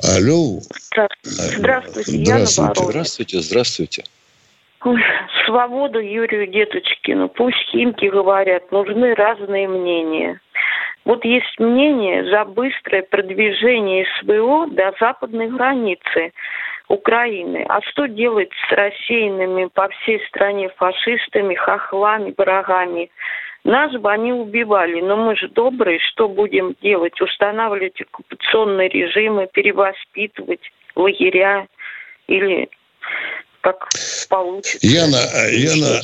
Алло. 0.00 0.62
Здравствуйте, 1.24 2.22
Яна 2.22 2.46
здравствуйте, 2.46 2.82
здравствуйте, 2.84 3.40
здравствуйте. 3.40 4.04
Свободу 5.46 6.00
Юрию 6.00 6.46
Деточкину. 6.46 7.28
Пусть 7.28 7.58
химки 7.70 8.06
говорят, 8.06 8.70
нужны 8.70 9.14
разные 9.14 9.68
мнения. 9.68 10.40
Вот 11.04 11.24
есть 11.24 11.58
мнение 11.58 12.24
за 12.30 12.44
быстрое 12.44 13.02
продвижение 13.02 14.06
СВО 14.20 14.66
до 14.68 14.94
западной 15.00 15.48
границы– 15.48 16.32
Украины. 16.88 17.64
А 17.68 17.80
что 17.82 18.06
делать 18.06 18.50
с 18.68 18.72
рассеянными 18.72 19.66
по 19.66 19.88
всей 19.88 20.20
стране 20.26 20.68
фашистами, 20.76 21.54
хохлами, 21.54 22.34
врагами? 22.36 23.10
Нас 23.64 23.92
бы 23.92 24.10
они 24.10 24.32
убивали, 24.32 25.00
но 25.00 25.16
мы 25.16 25.36
же 25.36 25.48
добрые, 25.48 25.98
что 25.98 26.28
будем 26.28 26.74
делать? 26.82 27.18
Устанавливать 27.20 28.00
оккупационные 28.02 28.88
режимы, 28.88 29.48
перевоспитывать 29.50 30.70
лагеря 30.94 31.66
или 32.26 32.68
как 33.64 33.88
получится? 34.28 34.86
Яна, 34.86 35.48
Яна, 35.48 36.02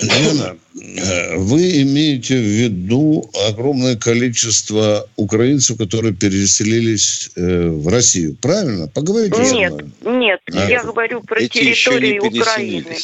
Лена, 0.00 0.56
э, 0.74 1.36
вы 1.36 1.82
имеете 1.82 2.36
в 2.36 2.44
виду 2.44 3.30
огромное 3.48 3.96
количество 3.96 5.08
украинцев, 5.16 5.78
которые 5.78 6.14
переселились 6.14 7.30
э, 7.36 7.68
в 7.68 7.88
Россию, 7.88 8.36
правильно? 8.40 8.88
Поговорите 8.88 9.38
нет, 9.38 9.72
со 9.72 9.76
мной. 9.76 10.18
Нет, 10.18 10.40
а, 10.52 10.68
я 10.68 10.82
говорю 10.82 11.22
про 11.22 11.46
территорию 11.48 12.24
Украины. 12.24 12.96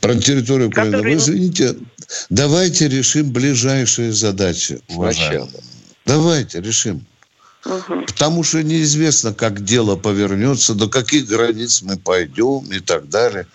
Про 0.00 0.14
территорию 0.16 0.68
Украины. 0.68 0.92
Который... 0.92 1.14
Вы 1.14 1.18
извините, 1.18 1.76
давайте 2.30 2.88
решим 2.88 3.32
ближайшие 3.32 4.12
задачи. 4.12 4.80
Сначала. 4.88 5.48
Давайте 6.04 6.60
решим. 6.60 7.04
Угу. 7.66 8.06
Потому 8.06 8.42
что 8.42 8.62
неизвестно, 8.62 9.34
как 9.34 9.64
дело 9.64 9.96
повернется, 9.96 10.74
до 10.74 10.88
каких 10.88 11.26
границ 11.26 11.82
мы 11.82 11.96
пойдем 11.96 12.64
и 12.72 12.80
так 12.80 13.08
далее. 13.08 13.46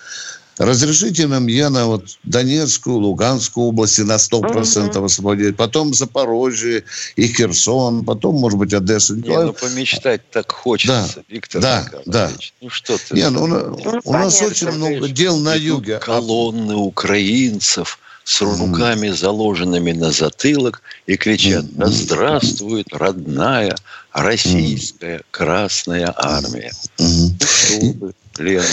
Разрешите 0.57 1.27
нам, 1.27 1.47
Яна, 1.47 1.85
вот 1.87 2.19
Донецкую, 2.23 2.97
Луганскую 2.97 3.67
области 3.67 4.01
на 4.01 4.17
100% 4.17 4.89
угу. 4.89 5.05
освободить, 5.05 5.55
потом 5.55 5.93
Запорожье 5.93 6.83
и 7.15 7.27
Херсон, 7.27 8.03
потом, 8.03 8.35
может 8.35 8.59
быть, 8.59 8.73
Одессу. 8.73 9.15
Не, 9.15 9.43
ну 9.43 9.53
помечтать 9.53 10.29
так 10.29 10.51
хочется, 10.51 11.13
да, 11.15 11.23
Виктор 11.29 11.61
Да, 11.61 11.89
да. 12.05 12.31
Ну 12.59 12.69
что 12.69 12.97
ты? 12.97 13.15
Не, 13.15 13.29
ну, 13.29 13.47
ну, 13.47 14.01
у 14.03 14.13
нас 14.13 14.41
очень 14.41 14.71
много 14.71 15.07
дел 15.07 15.37
на 15.37 15.55
юге. 15.55 15.97
Колонны 15.99 16.75
украинцев 16.75 17.97
с 18.23 18.41
руками 18.41 19.09
заложенными 19.09 19.91
на 19.91 20.11
затылок 20.11 20.81
и 21.07 21.17
кричат 21.17 21.65
«Да 21.75 21.87
здравствует 21.87 22.87
родная 22.91 23.75
российская 24.13 25.21
Красная 25.31 26.13
Армия!» 26.15 26.71
Что 26.97 27.85
вы, 27.99 28.13
Лена? 28.37 28.65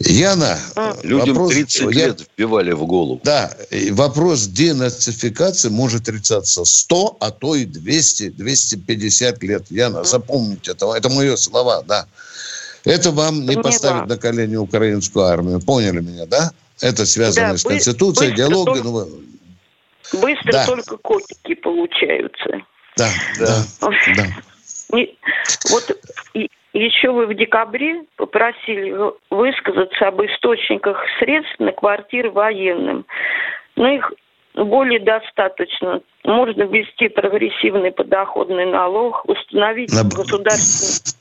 Яна, 0.00 0.58
людям 1.02 1.34
вопрос, 1.34 1.54
30 1.54 1.82
лет 1.94 2.20
вбивали 2.20 2.72
в 2.72 2.84
голову. 2.84 3.20
Да, 3.24 3.56
вопрос 3.92 4.46
денацификации 4.46 5.70
может 5.70 6.08
решаться 6.08 6.64
100, 6.64 7.16
а 7.20 7.30
то 7.30 7.54
и 7.54 7.64
200, 7.64 8.30
250 8.30 9.42
лет. 9.42 9.64
Яна, 9.70 10.04
запомните 10.04 10.72
это, 10.72 10.92
это 10.92 11.08
мои 11.08 11.34
слова, 11.36 11.82
да. 11.82 12.06
Это 12.84 13.10
вам 13.10 13.46
не 13.46 13.56
поставить 13.56 14.08
на 14.08 14.16
колени 14.18 14.56
украинскую 14.56 15.24
армию. 15.24 15.60
Поняли 15.60 16.00
меня, 16.00 16.26
да? 16.26 16.52
Это 16.80 17.06
связано 17.06 17.52
да, 17.52 17.56
с 17.56 17.64
Конституцией, 17.64 18.32
диалогом. 18.34 18.82
Только, 18.82 20.26
быстро 20.26 20.52
да. 20.52 20.66
только 20.66 20.96
котики 20.98 21.54
получаются. 21.54 22.62
Да, 22.96 23.08
да, 23.38 23.62
да. 24.16 24.26
вот 25.70 26.00
еще 26.72 27.10
вы 27.10 27.26
в 27.26 27.34
декабре 27.34 28.04
попросили 28.16 28.94
высказаться 29.30 30.08
об 30.08 30.22
источниках 30.22 30.98
средств 31.18 31.58
на 31.58 31.72
квартиры 31.72 32.30
военным. 32.30 33.06
Но 33.76 33.88
их 33.88 34.12
более 34.54 35.00
достаточно. 35.00 36.00
Можно 36.24 36.64
ввести 36.64 37.08
прогрессивный 37.08 37.92
подоходный 37.92 38.66
налог, 38.66 39.24
установить 39.26 39.92
на... 39.92 40.02
государственный... 40.04 41.16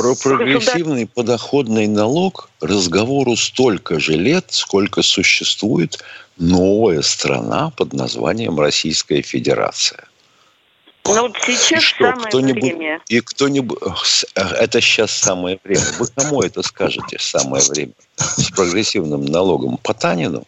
Про 0.00 0.14
прогрессивный 0.14 1.06
подоходный 1.06 1.86
налог 1.86 2.48
разговору 2.62 3.36
столько 3.36 4.00
же 4.00 4.14
лет, 4.14 4.46
сколько 4.48 5.02
существует 5.02 6.02
новая 6.38 7.02
страна 7.02 7.68
под 7.76 7.92
названием 7.92 8.58
Российская 8.58 9.20
Федерация. 9.20 10.04
Ну 11.04 11.20
вот 11.20 11.36
сейчас 11.44 11.82
что, 11.82 12.04
самое 12.04 12.28
кто-нибудь, 12.28 12.62
время. 12.62 13.00
И 13.08 13.20
кто-нибудь... 13.20 13.78
Это 14.34 14.80
сейчас 14.80 15.12
самое 15.12 15.60
время. 15.62 15.84
Вы 15.98 16.06
кому 16.16 16.40
это 16.40 16.62
скажете 16.62 17.18
самое 17.20 17.62
время? 17.68 17.92
С 18.16 18.50
прогрессивным 18.52 19.26
налогом 19.26 19.76
Потанину? 19.82 20.44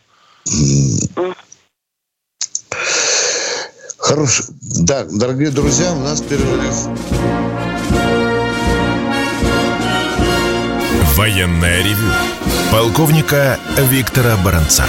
Хорошо. 3.98 4.44
Да, 4.80 5.04
дорогие 5.04 5.50
друзья, 5.50 5.92
у 5.92 6.00
нас 6.00 6.22
перерыв. 6.22 7.41
Военная 11.22 11.84
ревю. 11.84 12.10
Полковника 12.72 13.56
Виктора 13.78 14.36
Баранца. 14.44 14.84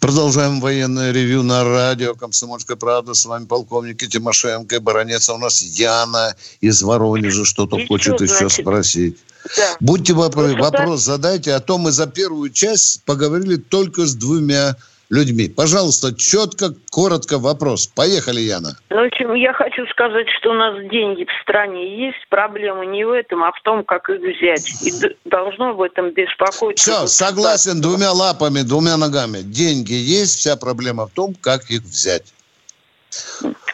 Продолжаем 0.00 0.60
военное 0.60 1.12
ревю 1.12 1.44
на 1.44 1.62
радио 1.62 2.16
«Комсомольская 2.16 2.76
правда». 2.76 3.14
С 3.14 3.24
вами 3.24 3.44
полковник 3.44 3.98
Тимошенко 3.98 4.74
и 4.74 4.78
баронец. 4.80 5.28
А 5.28 5.34
у 5.34 5.38
нас 5.38 5.62
Яна 5.62 6.34
из 6.60 6.82
Воронежа 6.82 7.44
что-то 7.44 7.76
и 7.76 7.86
хочет 7.86 8.16
что, 8.16 8.24
еще 8.24 8.48
значит? 8.48 8.62
спросить. 8.62 9.18
Да. 9.56 9.76
Будьте 9.78 10.12
вопросы, 10.12 10.56
вопрос 10.56 11.04
задайте, 11.04 11.54
а 11.54 11.60
то 11.60 11.78
мы 11.78 11.92
за 11.92 12.08
первую 12.08 12.50
часть 12.50 13.04
поговорили 13.04 13.54
только 13.54 14.06
с 14.06 14.16
двумя 14.16 14.74
людьми. 15.12 15.48
Пожалуйста, 15.48 16.14
четко, 16.14 16.74
коротко 16.90 17.38
вопрос. 17.38 17.86
Поехали, 17.86 18.40
Яна. 18.40 18.76
Ну, 18.90 18.96
в 18.96 19.06
общем, 19.06 19.34
я 19.34 19.52
хочу 19.52 19.86
сказать, 19.86 20.26
что 20.38 20.50
у 20.50 20.54
нас 20.54 20.74
деньги 20.90 21.24
в 21.24 21.42
стране 21.42 22.06
есть. 22.06 22.26
Проблема 22.30 22.86
не 22.86 23.04
в 23.04 23.10
этом, 23.10 23.44
а 23.44 23.52
в 23.52 23.60
том, 23.62 23.84
как 23.84 24.08
их 24.08 24.20
взять. 24.20 24.66
И 24.82 24.90
должно 25.28 25.70
об 25.70 25.82
этом 25.82 26.10
беспокоиться. 26.10 26.82
Все, 26.82 27.06
согласен, 27.06 27.80
двумя 27.82 28.12
лапами, 28.12 28.62
двумя 28.62 28.96
ногами. 28.96 29.42
Деньги 29.42 29.92
есть, 29.92 30.38
вся 30.38 30.56
проблема 30.56 31.06
в 31.06 31.10
том, 31.10 31.34
как 31.40 31.70
их 31.70 31.82
взять. 31.82 32.32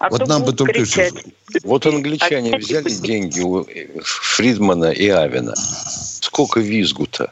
А 0.00 0.08
вот 0.10 0.26
нам 0.26 0.42
бы 0.44 0.52
только 0.52 0.72
кричать. 0.72 1.14
Вот 1.62 1.86
англичане 1.86 2.54
а 2.54 2.58
взяли 2.58 2.90
деньги 2.90 3.40
у 3.40 3.64
Фридмана 4.02 4.90
и 4.90 5.08
Авина. 5.08 5.54
Сколько 5.56 6.58
визгу-то? 6.58 7.30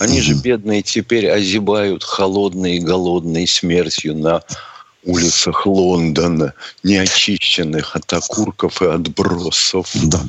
Они 0.00 0.20
же 0.20 0.34
бедные 0.34 0.82
теперь 0.82 1.28
озябают 1.28 2.04
холодной 2.04 2.76
и 2.76 2.80
голодной 2.80 3.46
смертью 3.46 4.16
на 4.16 4.42
улицах 5.04 5.66
Лондона, 5.66 6.52
неочищенных 6.82 7.94
от 7.96 8.12
окурков 8.12 8.82
и 8.82 8.86
отбросов. 8.86 9.90
Да. 9.94 10.20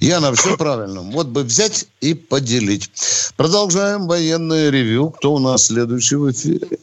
Яна, 0.00 0.34
все 0.34 0.56
правильно. 0.56 1.02
Вот 1.02 1.28
бы 1.28 1.42
взять 1.42 1.86
и 2.00 2.14
поделить. 2.14 2.90
Продолжаем 3.36 4.06
военное 4.08 4.70
ревю. 4.70 5.10
Кто 5.10 5.34
у 5.34 5.38
нас 5.38 5.66
следующий 5.66 6.16
в 6.16 6.30
эфире? 6.32 6.78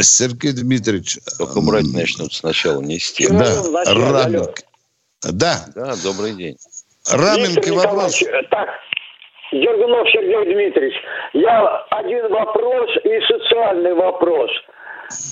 Сергей 0.00 0.52
Дмитриевич. 0.52 1.18
Только 1.38 1.60
брать 1.60 1.92
начнут 1.92 2.32
сначала 2.32 2.80
нести. 2.80 3.26
Да, 3.26 3.62
Раменко. 3.86 4.62
Да. 5.22 5.66
Да, 5.74 5.96
добрый 6.02 6.34
день. 6.34 6.56
Раменко 7.08 7.74
вопрос. 7.74 8.20
Так, 8.50 8.68
Дергунов 9.52 10.08
Сергей 10.10 10.54
Дмитриевич, 10.54 10.94
я 11.32 11.84
один 11.90 12.28
вопрос 12.28 12.90
и 13.04 13.20
социальный 13.22 13.94
вопрос. 13.94 14.50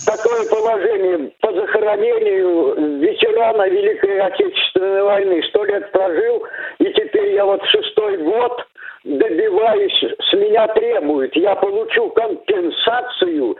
Такое 0.07 0.45
положение 0.51 1.31
по 1.41 1.53
захоронению 1.53 2.99
ветерана 2.99 3.69
Великой 3.69 4.19
Отечественной 4.21 5.03
войны. 5.03 5.43
Сто 5.51 5.65
лет 5.65 5.93
прожил, 5.93 6.45
и 6.81 6.93
теперь 6.93 7.35
я 7.35 7.45
вот 7.45 7.65
шестой 7.67 8.17
год 8.19 8.67
добиваюсь, 9.05 10.05
с 10.29 10.33
меня 10.33 10.67
требуют. 10.69 11.37
Я 11.37 11.55
получу 11.55 12.11
компенсацию 12.11 13.57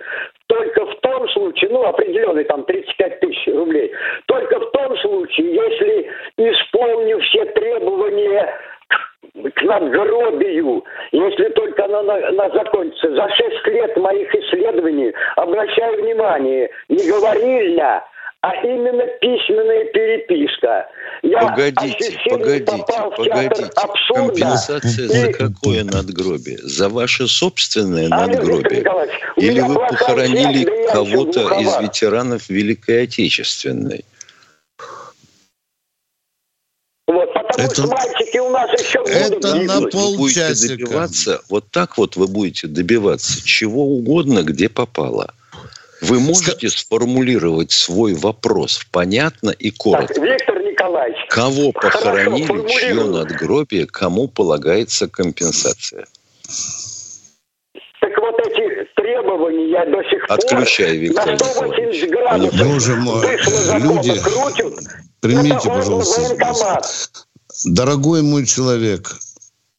только 0.49 0.87
в 0.87 0.95
том 1.01 1.29
случае, 1.29 1.71
ну, 1.71 1.85
определенный 1.85 2.45
там 2.45 2.65
35 2.65 3.21
тысяч 3.21 3.55
рублей, 3.55 3.93
только 4.27 4.59
в 4.59 4.71
том 4.73 4.99
случае, 4.99 5.55
если 5.55 6.11
исполню 6.37 7.21
все 7.21 7.45
требования 7.45 8.53
к 9.55 9.63
надгробию, 9.63 10.85
если 11.13 11.49
только 11.51 11.85
она, 11.85 12.01
она 12.01 12.51
закончится. 12.51 13.15
За 13.15 13.29
шесть 13.31 13.67
лет 13.67 13.97
моих 13.97 14.35
исследований, 14.35 15.13
обращаю 15.37 16.03
внимание, 16.03 16.71
не 16.89 17.09
говорильня, 17.09 18.05
а 18.41 18.55
именно 18.65 19.05
письменная 19.21 19.85
переписка. 19.87 20.89
Я 21.23 21.41
погодите, 21.41 22.19
погодите, 22.31 22.85
погодите. 23.17 23.71
Компенсация 24.15 25.05
и... 25.05 25.09
за 25.09 25.33
какое 25.33 25.83
надгробие? 25.85 26.59
За 26.59 26.89
ваше 26.89 27.27
собственное 27.27 28.07
а, 28.11 28.27
надгробие? 28.27 28.85
Или 29.37 29.61
вы 29.61 29.75
похоронили 29.75 30.65
кого-то 30.93 31.59
из 31.61 31.81
ветеранов 31.81 32.49
Великой 32.49 33.05
Отечественной? 33.05 34.05
Вот, 37.09 37.33
потому 37.59 37.67
это, 37.67 37.75
что 37.75 37.87
мальчики 37.89 38.39
у 38.39 38.51
нас 38.51 38.81
еще 38.81 39.03
это 39.07 39.53
будут 39.53 39.67
на 39.67 39.89
полчасика. 39.89 40.77
добиваться, 40.77 41.41
вот 41.49 41.71
так 41.71 41.99
вот 41.99 42.17
вы 42.17 42.27
будете 42.29 42.67
добиваться 42.67 43.45
чего 43.45 43.85
угодно, 43.85 44.43
где 44.43 44.69
попало. 44.69 45.35
Вы 46.01 46.21
можете 46.21 46.69
Ск... 46.69 46.79
сформулировать 46.79 47.73
свой 47.73 48.15
вопрос 48.15 48.87
понятно 48.93 49.51
и 49.51 49.71
коротко. 49.71 50.15
Так, 50.15 50.23
Виктор 50.23 50.63
Николаевич. 50.63 51.19
Кого 51.29 51.73
похоронили, 51.73 52.47
Хорошо, 52.47 52.69
чье 52.69 53.05
надгробие, 53.05 53.87
кому 53.87 54.29
полагается 54.29 55.09
компенсация? 55.09 56.07
Так 58.01 58.17
вот 58.21 58.39
эти 58.47 58.89
требования 58.95 59.71
я 59.71 59.85
до 59.87 60.03
сих 60.09 60.25
Отключай, 60.29 60.93
пор 60.93 60.97
Виктор 60.99 61.27
на 61.27 61.39
180 61.39 62.11
градусов 62.11 62.67
Боже 62.67 62.95
мой, 62.95 63.27
люди, 63.81 64.21
крутят, 64.21 64.75
Примите, 65.21 65.69
пожалуйста. 65.69 66.37
Дорогой 67.65 68.23
мой 68.23 68.47
человек, 68.47 69.17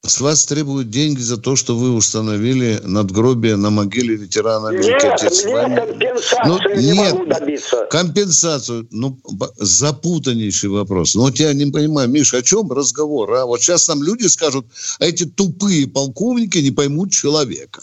с 0.06 0.22
вас 0.22 0.46
требуют 0.46 0.90
деньги 0.90 1.20
за 1.20 1.38
то, 1.38 1.56
что 1.56 1.76
вы 1.76 1.94
установили 1.94 2.80
надгробие 2.84 3.56
на 3.58 3.70
могиле 3.70 4.16
ветерана 4.16 4.70
Великой 4.70 4.92
Нет, 4.92 5.04
Отечественной 5.04 5.68
мне 5.68 5.76
войны. 5.82 5.88
компенсацию 5.88 6.46
Ну, 6.46 6.76
не 6.76 6.92
нет, 6.92 7.14
могу 7.14 7.26
добиться. 7.26 7.88
Компенсацию. 7.90 8.88
Ну, 8.92 9.20
запутаннейший 9.58 10.70
вопрос. 10.70 11.16
Ну, 11.16 11.22
вот 11.24 11.36
я 11.38 11.54
не 11.54 11.66
понимаю, 11.72 12.10
Миша, 12.10 12.38
о 12.38 12.42
чем 12.42 12.72
разговор, 12.72 13.34
а? 13.34 13.46
Вот 13.46 13.62
сейчас 13.62 13.88
нам 13.88 14.04
люди 14.04 14.28
скажут, 14.28 14.66
а 15.00 15.06
эти 15.06 15.26
тупые 15.26 15.88
полковники 15.88 16.58
не 16.58 16.72
поймут 16.72 17.12
человека. 17.12 17.82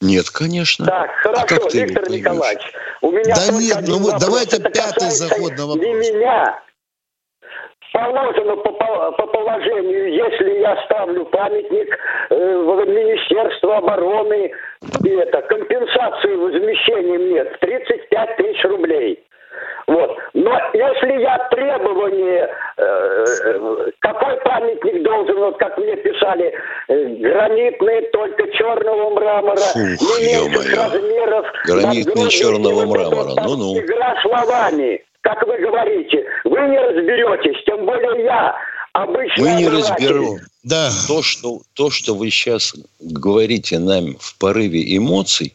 Нет, 0.00 0.30
конечно. 0.30 0.86
Так, 0.86 1.10
А 1.24 1.46
хорошо, 1.46 1.68
его 1.68 1.86
Виктор? 1.86 2.10
Николаевич, 2.10 2.62
у 3.02 3.10
меня 3.10 3.34
Да 3.34 3.52
нет, 3.52 3.84
ну 3.86 4.18
давайте 4.18 4.58
пятый 4.58 5.10
заход 5.10 5.56
на 5.56 5.66
вопрос. 5.66 5.84
Не 5.84 5.92
меня. 5.94 6.60
Положено 7.98 8.56
по, 8.56 8.70
по- 8.72 9.12
по 9.12 9.26
положению, 9.26 10.12
если 10.14 10.60
я 10.60 10.76
ставлю 10.84 11.24
памятник 11.26 11.98
э, 12.30 12.34
в 12.36 12.86
Министерство 12.88 13.78
обороны, 13.78 14.52
это 15.04 15.42
компенсации 15.42 16.34
возмещением 16.36 17.32
нет, 17.32 17.58
35 17.60 18.36
тысяч 18.36 18.64
рублей. 18.64 19.24
Вот. 19.88 20.16
Но 20.34 20.52
если 20.74 21.20
я 21.20 21.48
требование, 21.50 22.48
э, 22.76 23.90
какой 24.00 24.36
памятник 24.42 25.02
должен, 25.02 25.36
вот 25.38 25.56
как 25.58 25.76
мне 25.78 25.96
писали, 25.96 26.54
э, 26.88 27.04
гранитный, 27.16 28.02
только 28.12 28.48
черного 28.52 29.10
мрамора, 29.10 29.56
Фух, 29.56 30.20
не 30.20 30.34
ё-моё. 30.34 30.76
размеров. 30.92 31.46
Гранитный 31.64 32.28
черного 32.28 32.86
мрамора, 32.86 33.30
ну-ну. 33.44 33.78
Игра 33.80 34.14
словами, 34.22 35.02
как 35.22 35.46
вы 35.46 35.58
говорите, 35.58 36.24
вы 36.44 36.60
не 36.68 36.78
разберетесь, 36.78 37.62
тем 37.64 37.84
более 37.84 38.24
я, 38.24 38.54
обычный 38.92 39.42
Мы 39.42 39.50
не 39.60 39.66
обыватель. 39.66 39.92
разберем. 40.08 40.38
Да. 40.64 40.90
То 41.06 41.22
что, 41.22 41.60
то, 41.74 41.90
что 41.90 42.14
вы 42.14 42.30
сейчас 42.30 42.74
говорите 43.00 43.78
нам 43.78 44.16
в 44.18 44.36
порыве 44.38 44.96
эмоций, 44.96 45.54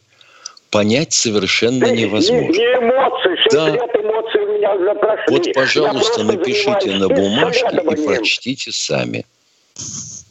понять 0.70 1.12
совершенно 1.12 1.84
Не- 1.86 2.02
невозможно. 2.02 2.46
Не, 2.46 2.48
не 2.58 2.64
эмоции, 2.78 3.36
шесть 3.42 3.54
Да. 3.56 3.70
лет 3.70 3.90
эмоций 3.94 4.40
у 4.44 4.52
меня 4.58 4.74
уже 4.74 4.94
прошли. 4.94 5.36
Вот, 5.36 5.52
пожалуйста, 5.54 6.24
напишите 6.24 6.92
на 6.96 7.08
бумажке 7.08 7.68
и 7.76 8.06
прочтите 8.06 8.72
сами. 8.72 9.24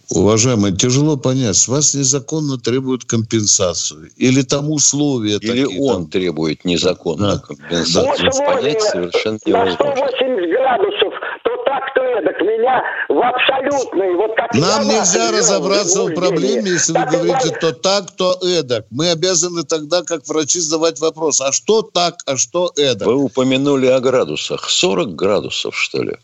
Уважаемые, 0.09 0.75
тяжело 0.75 1.17
понять, 1.17 1.55
с 1.55 1.67
вас 1.67 1.93
незаконно 1.95 2.57
требуют 2.57 3.05
компенсацию. 3.05 4.09
Или 4.17 4.41
там 4.43 4.69
условия 4.69 5.37
Или 5.37 5.63
такие. 5.63 5.81
он 5.81 6.03
там. 6.03 6.11
требует 6.11 6.65
незаконно 6.65 7.35
Да. 7.35 7.39
компенсацию. 7.39 8.29
Условия 8.29 8.55
Понять 8.55 8.81
совершенно 8.81 9.39
на 9.45 9.49
невозможно. 9.49 9.95
180 9.95 10.49
градусов, 10.51 11.13
то 11.43 11.51
так, 11.65 11.93
то 11.95 12.01
эдак. 12.19 12.41
Меня 12.41 12.83
в 13.09 13.19
абсолютной, 13.19 14.15
вот 14.15 14.35
как 14.35 14.53
Нам 14.53 14.87
нельзя 14.87 15.31
разобраться 15.31 16.03
в 16.03 16.13
проблеме, 16.13 16.69
если 16.71 16.91
вы 16.93 16.99
Так 16.99 17.13
и 17.13 17.17
говорите 17.17 17.57
то 17.59 17.71
так, 17.71 18.11
то 18.11 18.37
эдак. 18.41 18.85
Мы 18.91 19.09
обязаны 19.09 19.63
тогда, 19.63 20.03
как 20.03 20.27
врачи, 20.27 20.59
задавать 20.59 20.99
вопрос, 20.99 21.39
а 21.41 21.51
что 21.51 21.81
так, 21.81 22.15
а 22.25 22.37
что 22.37 22.71
эдак? 22.75 23.07
Вы 23.07 23.15
упомянули 23.15 23.87
о 23.87 23.99
градусах. 23.99 24.69
40 24.69 25.15
градусов, 25.15 25.75
что 25.75 26.03
ли? 26.03 26.17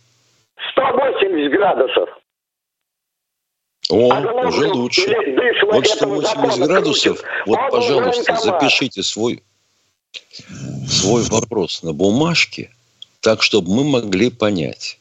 180 0.73 1.51
градусов. 1.51 2.09
О, 3.89 4.11
А 4.11 4.19
ну, 4.21 4.49
уже 4.49 4.67
ну, 4.67 4.73
лучше. 4.75 5.01
вот 5.63 5.73
Вот 5.73 5.85
этого 5.87 6.21
180 6.21 6.29
закона 6.29 6.67
градусов. 6.67 7.21
Вот, 7.45 7.59
пожалуйста, 7.71 8.37
запишите 8.37 9.01
свой, 9.03 9.41
свой 10.87 11.23
вопрос 11.23 11.81
на 11.81 11.91
бумажке, 11.91 12.71
так, 13.21 13.41
чтобы 13.41 13.71
мы 13.71 13.83
могли 13.83 14.29
понять. 14.29 14.99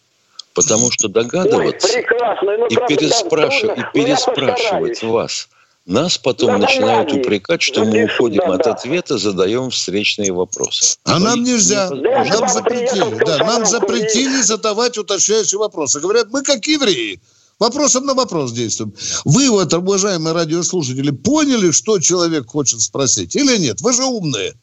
Потому 0.55 0.91
что 0.91 1.07
Ой, 1.07 1.13
догадываться 1.13 1.89
прекрасно. 1.89 2.57
Ну, 2.57 2.67
и, 2.67 2.75
переспрашивать, 2.89 3.79
и 3.79 3.81
я 3.81 3.91
переспрашивать 3.93 5.03
вас, 5.03 5.49
нас 5.85 6.19
потом 6.19 6.53
Да, 6.53 6.59
начинают 6.59 7.13
упрекать, 7.13 7.63
что 7.63 7.85
мы 7.85 8.05
уходим 8.05 8.43
да, 8.47 8.55
от 8.55 8.65
да. 8.65 8.73
ответа, 8.73 9.19
задаем 9.19 9.71
встречные 9.71 10.33
вопросы. 10.33 10.99
А 11.05 11.19
нам 11.19 11.45
нельзя. 11.45 11.91
Нам 11.91 12.49
запретили. 12.49 13.25
Да, 13.25 13.39
нам 13.39 13.65
запретили 13.67 14.41
задавать 14.43 14.99
уточняющие 14.99 15.59
вопросы. 15.59 16.01
Говорят, 16.01 16.29
мы 16.31 16.43
как 16.43 16.67
евреи. 16.67 17.21
Вопросом 17.59 18.07
на 18.07 18.15
вопрос 18.15 18.53
действуем. 18.53 18.95
Вы, 19.25 19.51
вот, 19.51 19.73
уважаемые 19.75 20.33
радиослушатели, 20.33 21.11
поняли, 21.11 21.73
что 21.73 21.99
человек 21.99 22.47
хочет 22.47 22.81
спросить 22.81 23.35
или 23.35 23.57
нет? 23.59 23.81
Вы 23.81 23.93
же 23.93 24.05
умные. 24.05 24.55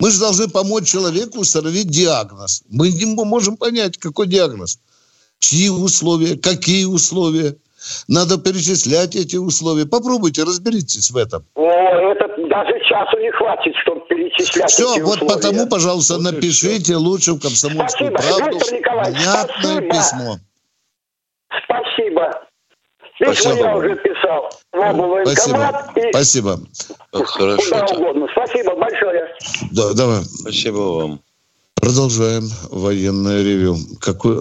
Мы 0.00 0.10
же 0.10 0.18
должны 0.20 0.48
помочь 0.48 0.88
человеку 0.88 1.40
установить 1.40 1.88
диагноз. 1.88 2.62
Мы 2.68 2.90
не 2.90 3.04
можем 3.04 3.56
понять, 3.56 3.98
какой 3.98 4.26
диагноз. 4.26 4.78
Чьи 5.38 5.68
условия, 5.68 6.36
какие 6.36 6.84
условия. 6.84 7.56
Надо 8.08 8.38
перечислять 8.38 9.14
эти 9.14 9.36
условия. 9.36 9.86
Попробуйте, 9.86 10.42
разберитесь 10.42 11.10
в 11.12 11.16
этом. 11.16 11.44
О, 11.54 11.62
это 11.62 12.26
даже 12.48 12.72
часу 12.88 13.18
не 13.20 13.30
хватит, 13.30 13.72
чтобы 13.82 14.00
перечислять 14.08 14.70
Все, 14.70 14.92
эти 14.92 15.00
вот 15.00 15.22
условия. 15.22 15.34
потому, 15.34 15.66
пожалуйста, 15.68 16.18
напишите 16.18 16.96
лучше 16.96 17.34
в 17.34 17.40
«Комсомольскую 17.40 18.10
Спасибо, 18.10 18.38
правду» 18.40 18.58
внятное 18.58 19.46
спасибо. 19.76 19.94
письмо. 19.94 20.38
Спасибо. 21.64 22.48
Письмо 23.18 23.34
Спасибо 23.34 23.64
я 23.64 23.76
уже 23.76 23.96
писал. 23.96 24.50
В 24.72 25.24
Спасибо. 25.26 25.92
и 25.96 26.10
Спасибо. 26.10 26.60
Хорошо. 27.12 27.64
куда 27.64 27.86
так. 27.86 27.98
угодно. 27.98 28.26
Спасибо 28.32 28.76
большое. 28.76 29.34
Да, 29.72 29.94
давай. 29.94 30.24
Спасибо 30.24 30.78
вам. 30.78 31.20
Продолжаем 31.74 32.44
военное 32.70 33.42
ревю. 33.42 33.76
Какой... 34.00 34.36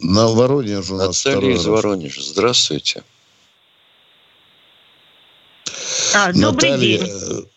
На 0.00 0.28
Воронеже 0.28 0.94
у 0.94 0.96
нас 0.96 1.24
Наталья 1.24 1.50
из 1.50 1.66
раз. 1.66 1.74
Воронежа. 1.74 2.22
Здравствуйте. 2.22 3.02
А, 6.14 6.32
добрый 6.32 6.70
Наталья, 6.70 6.98
день. 6.98 7.48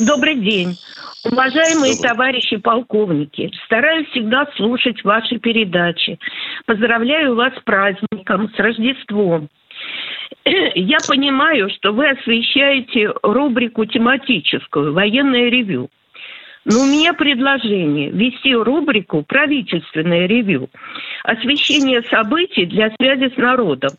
Добрый 0.00 0.34
день. 0.34 0.78
Уважаемые 1.24 1.94
Добрый. 1.94 2.10
товарищи 2.10 2.56
полковники, 2.58 3.50
стараюсь 3.64 4.06
всегда 4.08 4.46
слушать 4.56 5.02
ваши 5.04 5.38
передачи. 5.38 6.18
Поздравляю 6.66 7.34
вас 7.34 7.54
с 7.54 7.62
праздником, 7.62 8.50
с 8.54 8.58
Рождеством. 8.58 9.48
Я 10.44 10.98
понимаю, 11.00 11.70
что 11.70 11.92
вы 11.92 12.10
освещаете 12.10 13.10
рубрику 13.22 13.86
тематическую 13.86 14.92
«Военное 14.92 15.48
ревю». 15.48 15.88
Но 16.66 16.80
у 16.80 16.86
меня 16.86 17.12
предложение 17.12 18.10
ввести 18.10 18.54
рубрику 18.54 19.22
«Правительственное 19.22 20.26
ревю». 20.26 20.68
Освещение 21.22 22.02
событий 22.10 22.66
для 22.66 22.90
связи 22.98 23.32
с 23.34 23.36
народом, 23.38 23.90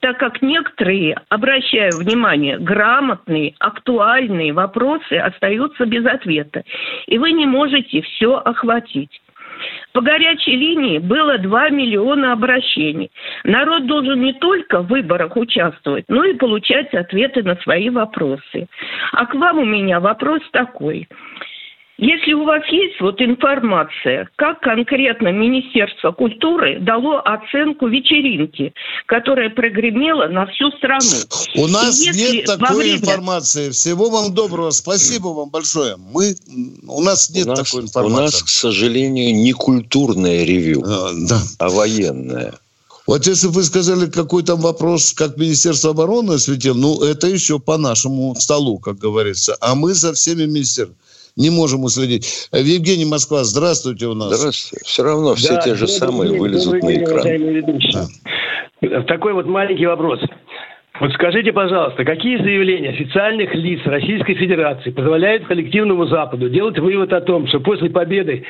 так 0.00 0.18
как 0.18 0.42
некоторые, 0.42 1.20
обращаю 1.28 1.92
внимание, 1.96 2.58
грамотные, 2.58 3.54
актуальные 3.58 4.52
вопросы 4.52 5.14
остаются 5.14 5.84
без 5.86 6.04
ответа, 6.06 6.64
и 7.06 7.18
вы 7.18 7.32
не 7.32 7.46
можете 7.46 8.02
все 8.02 8.36
охватить. 8.36 9.20
По 9.92 10.00
горячей 10.00 10.56
линии 10.56 10.98
было 10.98 11.36
2 11.36 11.70
миллиона 11.70 12.32
обращений. 12.32 13.10
Народ 13.44 13.86
должен 13.86 14.20
не 14.22 14.32
только 14.32 14.80
в 14.80 14.86
выборах 14.86 15.36
участвовать, 15.36 16.06
но 16.08 16.24
и 16.24 16.34
получать 16.34 16.94
ответы 16.94 17.42
на 17.42 17.56
свои 17.56 17.90
вопросы. 17.90 18.68
А 19.12 19.26
к 19.26 19.34
вам 19.34 19.58
у 19.58 19.64
меня 19.64 20.00
вопрос 20.00 20.40
такой. 20.52 21.08
Если 22.02 22.32
у 22.32 22.44
вас 22.44 22.62
есть 22.70 22.98
вот 23.02 23.20
информация, 23.20 24.26
как 24.36 24.60
конкретно 24.60 25.28
Министерство 25.32 26.12
культуры 26.12 26.80
дало 26.80 27.20
оценку 27.20 27.88
вечеринки, 27.88 28.72
которая 29.04 29.50
прогремела 29.50 30.26
на 30.28 30.46
всю 30.46 30.70
страну? 30.78 31.04
У 31.56 31.66
нас 31.68 32.00
И 32.00 32.08
нет 32.10 32.46
такой 32.46 32.76
время- 32.84 32.96
информации. 32.96 33.68
Всего 33.68 34.08
вам 34.08 34.32
доброго. 34.32 34.70
Спасибо 34.70 35.28
вам 35.28 35.50
большое. 35.50 35.96
Мы... 35.98 36.34
У 36.88 37.02
нас 37.02 37.28
нет 37.28 37.46
у, 37.46 37.50
нас, 37.50 37.58
такой 37.70 37.82
у 37.82 37.86
информации. 37.86 38.22
нас, 38.22 38.42
к 38.44 38.48
сожалению, 38.48 39.34
не 39.34 39.52
культурное 39.52 40.42
ревю, 40.44 40.82
Э, 40.82 41.10
Да. 41.28 41.38
а 41.58 41.68
военное. 41.68 42.54
Вот 43.06 43.26
если 43.26 43.48
бы 43.48 43.54
вы 43.54 43.62
сказали, 43.64 44.06
какой 44.08 44.42
там 44.42 44.60
вопрос, 44.60 45.12
как 45.12 45.36
Министерство 45.36 45.90
обороны 45.90 46.32
осветил, 46.34 46.74
ну, 46.74 47.02
это 47.02 47.26
еще 47.26 47.58
по 47.58 47.76
нашему 47.76 48.34
столу, 48.36 48.78
как 48.78 48.96
говорится. 48.96 49.54
А 49.60 49.74
мы 49.74 49.92
за 49.92 50.14
всеми 50.14 50.44
министерствами 50.46 50.96
не 51.40 51.50
можем 51.50 51.84
уследить. 51.84 52.48
Евгений 52.52 53.04
Москва, 53.06 53.44
здравствуйте 53.44 54.06
у 54.06 54.14
нас. 54.14 54.36
Здравствуйте. 54.36 54.84
Все 54.84 55.02
равно 55.02 55.34
все 55.34 55.54
Да, 55.54 55.60
те 55.62 55.74
же 55.74 55.88
самые 55.88 56.30
день, 56.30 56.38
вылезут 56.40 56.82
на 56.82 56.94
экран. 56.94 57.26
ведущие. 57.26 58.06
Такой 59.08 59.32
вот 59.32 59.46
маленький 59.46 59.86
вопрос. 59.86 60.20
Вот 61.00 61.12
скажите, 61.14 61.50
пожалуйста, 61.52 62.04
какие 62.04 62.36
заявления 62.36 62.90
официальных 62.90 63.54
лиц 63.54 63.80
Российской 63.86 64.34
Федерации 64.34 64.90
позволяют 64.90 65.46
коллективному 65.46 66.06
Западу 66.06 66.50
делать 66.50 66.78
вывод 66.78 67.10
о 67.14 67.22
том, 67.22 67.48
что 67.48 67.58
после 67.60 67.88
победы, 67.88 68.44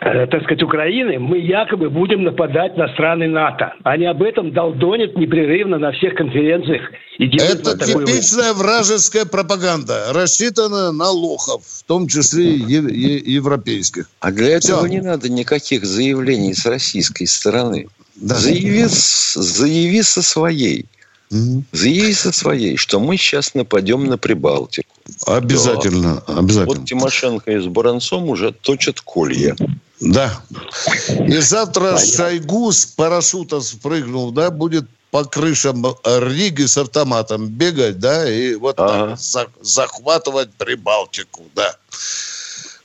э, 0.00 0.26
так 0.26 0.42
сказать, 0.42 0.62
Украины 0.64 1.20
мы 1.20 1.38
якобы 1.38 1.88
будем 1.88 2.24
нападать 2.24 2.76
на 2.76 2.88
страны 2.88 3.28
НАТО? 3.28 3.74
Они 3.84 4.06
об 4.06 4.24
этом 4.24 4.50
долдонят 4.52 5.16
непрерывно 5.16 5.78
на 5.78 5.92
всех 5.92 6.14
конференциях 6.14 6.82
и 7.18 7.26
Это 7.36 7.70
вот 7.70 7.78
такой 7.78 7.94
вывод. 7.94 8.08
типичная 8.08 8.52
вражеская 8.54 9.24
пропаганда, 9.24 10.12
рассчитанная 10.12 10.90
на 10.90 11.10
лохов, 11.10 11.62
в 11.64 11.84
том 11.84 12.08
числе 12.08 12.54
и 12.56 12.58
е- 12.58 12.90
е- 12.90 13.34
европейских. 13.34 14.10
А 14.18 14.32
для 14.32 14.48
этого 14.56 14.80
Всё. 14.80 14.88
не 14.88 15.00
надо 15.00 15.28
никаких 15.30 15.84
заявлений 15.84 16.54
с 16.54 16.66
российской 16.66 17.26
стороны. 17.26 17.86
Да. 18.16 18.34
Заяви, 18.34 18.84
заяви 18.88 20.02
со 20.02 20.22
своей. 20.22 20.86
За 21.30 22.32
своей, 22.32 22.76
что 22.76 23.00
мы 23.00 23.16
сейчас 23.16 23.54
нападем 23.54 24.06
на 24.06 24.16
Прибалтику. 24.16 24.88
Обязательно, 25.26 26.22
да. 26.26 26.38
обязательно. 26.38 26.78
Вот 26.78 26.84
Тимошенко 26.86 27.52
и 27.52 27.60
с 27.60 27.66
Баранцом 27.66 28.28
уже 28.28 28.52
точат 28.52 29.00
колья. 29.00 29.56
Да. 30.00 30.40
И 31.26 31.36
завтра 31.38 31.94
Понятно. 31.94 32.06
Шойгу 32.06 32.72
с 32.72 32.86
парашюта 32.86 33.60
спрыгнул, 33.60 34.30
да, 34.30 34.50
будет 34.50 34.86
по 35.10 35.24
крышам 35.24 35.84
Риги 36.04 36.66
с 36.66 36.76
автоматом 36.76 37.48
бегать, 37.48 37.98
да, 37.98 38.30
и 38.30 38.54
вот 38.54 38.78
ага. 38.78 39.16
так 39.32 39.48
захватывать 39.60 40.52
Прибалтику, 40.54 41.44
да. 41.54 41.74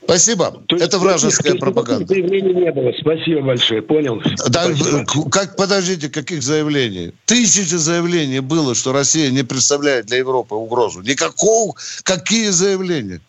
Спасибо. 0.04 0.62
То 0.66 0.76
это 0.76 0.98
вражеская 0.98 1.54
пропаганда. 1.54 2.06
Заявлений 2.06 2.54
не 2.54 2.72
было. 2.72 2.92
Спасибо 3.00 3.40
большое. 3.42 3.82
Понял. 3.82 4.22
Да, 4.48 4.70
как, 5.30 5.56
подождите, 5.56 6.08
каких 6.08 6.42
заявлений? 6.42 7.12
Тысячи 7.24 7.74
заявлений 7.74 8.40
было, 8.40 8.74
что 8.74 8.92
Россия 8.92 9.30
не 9.30 9.42
представляет 9.42 10.06
для 10.06 10.18
Европы 10.18 10.54
угрозу. 10.54 11.00
Никакого. 11.00 11.74
Какие 12.02 12.50
заявления? 12.50 13.20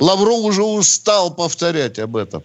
Лавров 0.00 0.40
уже 0.44 0.62
устал 0.62 1.34
повторять 1.34 1.98
об 1.98 2.16
этом. 2.16 2.42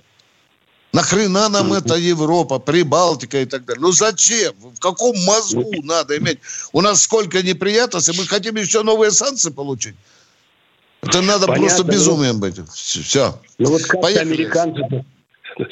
Нахрена 0.92 1.50
нам 1.50 1.72
это 1.74 1.96
Европа, 1.96 2.58
Прибалтика 2.58 3.42
и 3.42 3.46
так 3.46 3.65
далее? 3.65 3.82
Ну 3.82 3.92
зачем? 3.92 4.54
В 4.60 4.80
каком 4.80 5.15
мозгу 5.24 5.72
надо 5.84 6.18
иметь? 6.18 6.39
У 6.74 6.82
нас 6.82 7.04
сколько 7.04 7.44
неприятностей, 7.44 8.13
мы 8.18 8.26
хотим 8.26 8.56
еще 8.56 8.82
новые 8.82 9.12
санкции 9.12 9.52
получить. 9.52 9.96
Это 11.01 11.21
надо 11.21 11.47
Понятно, 11.47 11.67
просто 11.67 11.83
ну, 11.85 11.91
безумием 11.91 12.35
ну, 12.35 12.41
быть. 12.41 12.69
Все. 12.71 13.39
Ну 13.57 13.69
вот 13.69 13.83
как 13.83 14.01
Поехали. 14.01 14.33
американцы 14.33 15.05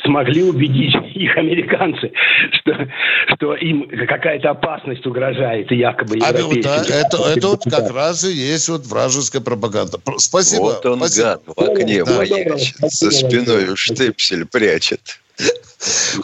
смогли 0.03 0.43
убедить 0.43 0.93
их 1.15 1.37
американцы, 1.37 2.11
что, 2.51 2.87
что 3.35 3.55
им 3.55 3.89
какая-то 4.07 4.51
опасность 4.51 5.05
угрожает, 5.05 5.71
и 5.71 5.75
якобы 5.75 6.17
а 6.21 6.33
вот, 6.33 6.61
да, 6.61 6.83
это, 6.83 7.17
это 7.17 7.47
вот 7.47 7.63
как 7.63 7.93
раз 7.93 8.23
и 8.23 8.31
есть 8.31 8.69
вот 8.69 8.85
вражеская 8.85 9.41
пропаганда. 9.41 9.99
Спасибо. 10.17 10.61
Вот 10.61 10.85
он 10.85 10.99
спасибо. 10.99 11.25
гад 11.25 11.41
в 11.45 11.61
окне 11.61 12.03
да. 12.03 12.17
маячит, 12.17 12.75
за 12.79 13.11
спиной 13.11 13.75
штепсель 13.75 14.45
прячет. 14.45 15.19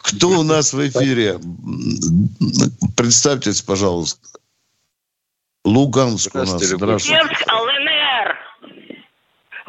Кто 0.01 0.29
у 0.29 0.43
нас 0.43 0.73
в 0.73 0.87
эфире? 0.87 1.37
Представьтесь, 2.97 3.61
пожалуйста. 3.61 4.19
Луганск 5.63 6.33
у 6.35 6.39
нас. 6.39 6.61
Здравствуйте. 6.61 7.21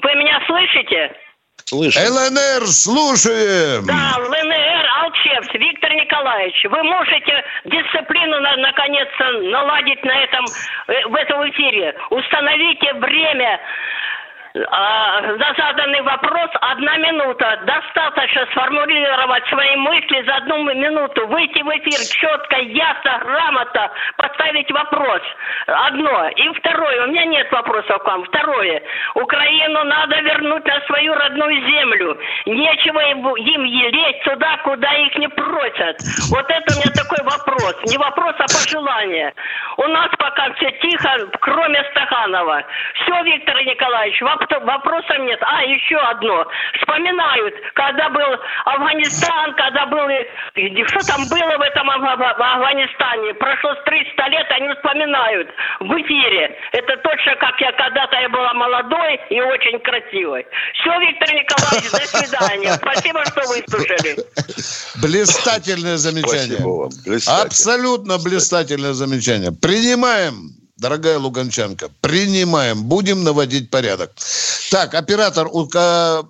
Вы 0.02 0.14
меня 0.16 0.40
слышите? 0.94 1.16
Слышим. 1.66 2.02
ЛНР, 2.02 2.66
слушаем! 2.66 3.86
Да, 3.86 4.18
ЛНР, 4.18 4.86
Алчевс, 5.02 5.48
Виктор 5.54 5.94
Николаевич, 5.94 6.64
вы 6.64 6.82
можете 6.82 7.44
дисциплину 7.64 8.40
на, 8.40 8.56
наконец-то 8.56 9.24
наладить 9.50 10.04
на 10.04 10.22
этом, 10.24 10.44
э, 10.88 11.06
в 11.08 11.14
этом 11.14 11.48
эфире. 11.50 11.94
Установите 12.10 12.92
время 12.94 13.60
за 14.54 15.54
заданный 15.58 16.00
вопрос 16.02 16.50
одна 16.60 16.96
минута. 16.98 17.60
Достаточно 17.66 18.46
сформулировать 18.52 19.44
свои 19.48 19.74
мысли 19.76 20.22
за 20.22 20.36
одну 20.36 20.62
минуту, 20.62 21.26
выйти 21.26 21.60
в 21.60 21.68
эфир 21.70 21.98
четко, 22.20 22.60
ясно, 22.60 23.18
грамотно, 23.24 23.90
поставить 24.16 24.70
вопрос. 24.70 25.22
Одно. 25.66 26.28
И 26.28 26.48
второе. 26.60 27.04
У 27.04 27.08
меня 27.08 27.24
нет 27.24 27.50
вопросов 27.50 27.98
к 27.98 28.06
вам. 28.06 28.22
Второе. 28.24 28.80
Украину 29.16 29.84
надо 29.84 30.20
вернуть 30.20 30.64
на 30.66 30.80
свою 30.82 31.14
родную 31.14 31.60
землю. 31.68 32.16
Нечего 32.46 33.00
им 33.00 33.64
лезть 33.64 34.22
туда, 34.22 34.58
куда 34.58 34.92
их 34.94 35.16
не 35.16 35.28
просят. 35.30 35.96
Вот 36.30 36.48
это 36.48 36.74
у 36.74 36.78
меня 36.78 36.92
такой 36.94 37.24
вопрос. 37.24 37.74
Не 37.90 37.98
вопрос, 37.98 38.34
а 38.38 38.42
пожелание. 38.42 39.34
У 39.78 39.86
нас 39.88 40.10
пока 40.16 40.52
все 40.54 40.70
тихо, 40.78 41.10
кроме 41.40 41.82
Стаханова. 41.90 42.62
Все, 42.94 43.22
Виктор 43.24 43.56
Николаевич, 43.64 44.22
вопрос 44.22 44.43
вопросов 44.50 45.18
нет. 45.20 45.38
А, 45.42 45.62
еще 45.62 45.96
одно. 45.96 46.46
Вспоминают, 46.80 47.54
когда 47.74 48.08
был 48.10 48.38
Афганистан, 48.64 49.54
когда 49.54 49.86
был... 49.86 50.08
Что 50.88 51.06
там 51.06 51.28
было 51.28 51.58
в 51.58 51.62
этом 51.62 51.90
Афганистане? 51.90 53.34
Прошло 53.34 53.74
300 53.74 54.28
лет, 54.28 54.46
они 54.50 54.68
вспоминают 54.74 55.48
в 55.80 55.92
эфире. 56.02 56.56
Это 56.72 56.96
точно, 56.98 57.36
как 57.36 57.60
я 57.60 57.72
когда-то 57.72 58.16
я 58.16 58.28
была 58.28 58.54
молодой 58.54 59.20
и 59.30 59.40
очень 59.40 59.78
красивой. 59.80 60.46
Все, 60.74 60.98
Виктор 61.00 61.34
Николаевич, 61.34 61.90
до 61.90 62.06
свидания. 62.06 62.72
Спасибо, 62.82 63.24
что 63.26 63.40
выслушали. 63.48 64.16
Блистательное 65.02 65.96
замечание. 65.96 66.58
Спасибо 66.58 66.68
вам. 66.68 66.90
Блистательно. 67.04 67.42
Абсолютно 67.42 68.18
блистательное 68.18 68.92
замечание. 68.92 69.52
Принимаем 69.52 70.53
дорогая 70.76 71.18
Луганчанка, 71.18 71.88
принимаем, 72.00 72.84
будем 72.84 73.24
наводить 73.24 73.70
порядок. 73.70 74.12
Так, 74.70 74.94
оператор, 74.94 75.46
э, 75.46 76.22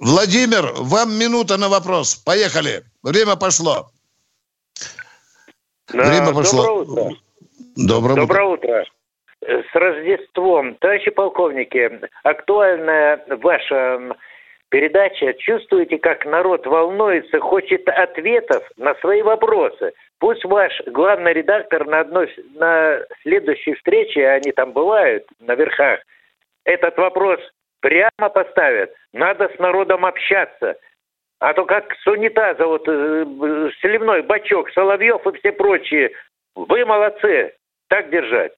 Владимир, 0.00 0.72
вам 0.76 1.14
минута 1.18 1.56
на 1.56 1.68
вопрос. 1.68 2.14
Поехали. 2.14 2.84
Время 3.02 3.36
пошло. 3.36 3.90
Да, 5.92 6.04
Время 6.04 6.32
пошло. 6.32 6.84
Доброе 6.84 7.06
утро. 7.06 7.16
Доброе, 7.76 8.16
Доброе 8.16 8.46
утро. 8.46 8.84
С 9.42 9.74
Рождеством. 9.74 10.76
Товарищи 10.76 11.10
полковники, 11.10 12.00
актуальная 12.22 13.24
ваша 13.42 14.16
передача. 14.72 15.34
Чувствуете, 15.34 15.98
как 15.98 16.24
народ 16.24 16.66
волнуется, 16.66 17.38
хочет 17.40 17.86
ответов 17.88 18.64
на 18.78 18.94
свои 18.96 19.20
вопросы. 19.20 19.92
Пусть 20.18 20.44
ваш 20.44 20.72
главный 20.86 21.34
редактор 21.34 21.86
на 21.86 22.00
одной 22.00 22.34
на 22.54 23.00
следующей 23.20 23.74
встрече, 23.74 24.26
они 24.28 24.50
там 24.52 24.72
бывают 24.72 25.26
на 25.40 25.54
верхах, 25.54 26.00
этот 26.64 26.96
вопрос 26.96 27.38
прямо 27.80 28.30
поставят. 28.32 28.90
Надо 29.12 29.50
с 29.54 29.58
народом 29.58 30.06
общаться. 30.06 30.76
А 31.38 31.52
то 31.52 31.66
как 31.66 31.94
с 32.02 32.06
унитаза, 32.06 32.66
вот 32.66 32.88
э, 32.88 33.70
сливной 33.80 34.22
бачок, 34.22 34.70
Соловьев 34.70 35.26
и 35.26 35.38
все 35.38 35.52
прочие. 35.52 36.12
Вы 36.54 36.86
молодцы. 36.86 37.52
Так 37.88 38.08
держать. 38.08 38.52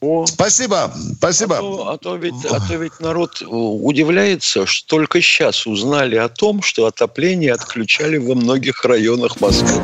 О, 0.00 0.26
спасибо, 0.26 0.92
спасибо. 1.16 1.56
А 1.56 1.60
то, 1.60 1.88
а, 1.88 1.98
то 1.98 2.16
ведь, 2.16 2.44
а 2.44 2.60
то 2.60 2.74
ведь 2.76 3.00
народ 3.00 3.42
удивляется, 3.42 4.64
что 4.64 4.86
только 4.96 5.20
сейчас 5.20 5.66
узнали 5.66 6.14
о 6.14 6.28
том, 6.28 6.62
что 6.62 6.86
отопление 6.86 7.52
отключали 7.52 8.16
во 8.16 8.34
многих 8.36 8.84
районах 8.84 9.40
Москвы. 9.40 9.82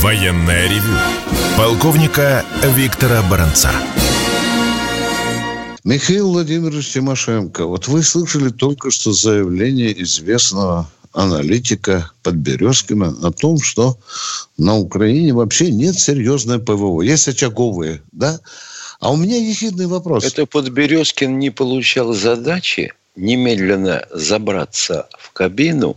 Военная 0.00 0.68
ревю. 0.68 0.96
Полковника 1.58 2.44
Виктора 2.62 3.22
Баранца. 3.22 3.70
Михаил 5.84 6.32
Владимирович 6.32 6.92
Тимошенко, 6.92 7.64
вот 7.64 7.86
вы 7.86 8.02
слышали 8.02 8.48
только 8.48 8.90
что 8.90 9.12
заявление 9.12 10.02
известного 10.02 10.90
аналитика 11.16 12.10
Подберезкина 12.22 13.16
о 13.22 13.32
том, 13.32 13.58
что 13.58 13.98
на 14.58 14.76
Украине 14.76 15.32
вообще 15.32 15.70
нет 15.72 15.98
серьезной 15.98 16.60
ПВО. 16.60 17.00
Есть 17.00 17.26
очаговые, 17.26 18.02
да? 18.12 18.38
А 19.00 19.10
у 19.10 19.16
меня 19.16 19.36
ехидный 19.38 19.86
вопрос. 19.86 20.24
Это 20.24 20.46
Подберезкин 20.46 21.38
не 21.38 21.50
получал 21.50 22.12
задачи 22.12 22.92
немедленно 23.16 24.06
забраться 24.10 25.08
в 25.18 25.32
кабину, 25.32 25.96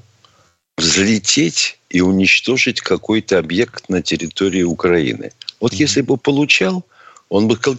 взлететь 0.78 1.78
и 1.90 2.00
уничтожить 2.00 2.80
какой-то 2.80 3.40
объект 3.40 3.90
на 3.90 4.02
территории 4.02 4.64
Украины. 4.64 5.32
Вот 5.60 5.74
если 5.74 6.00
бы 6.00 6.16
получал, 6.16 6.86
он 7.28 7.50
бы 7.50 7.58
сказал... 7.58 7.78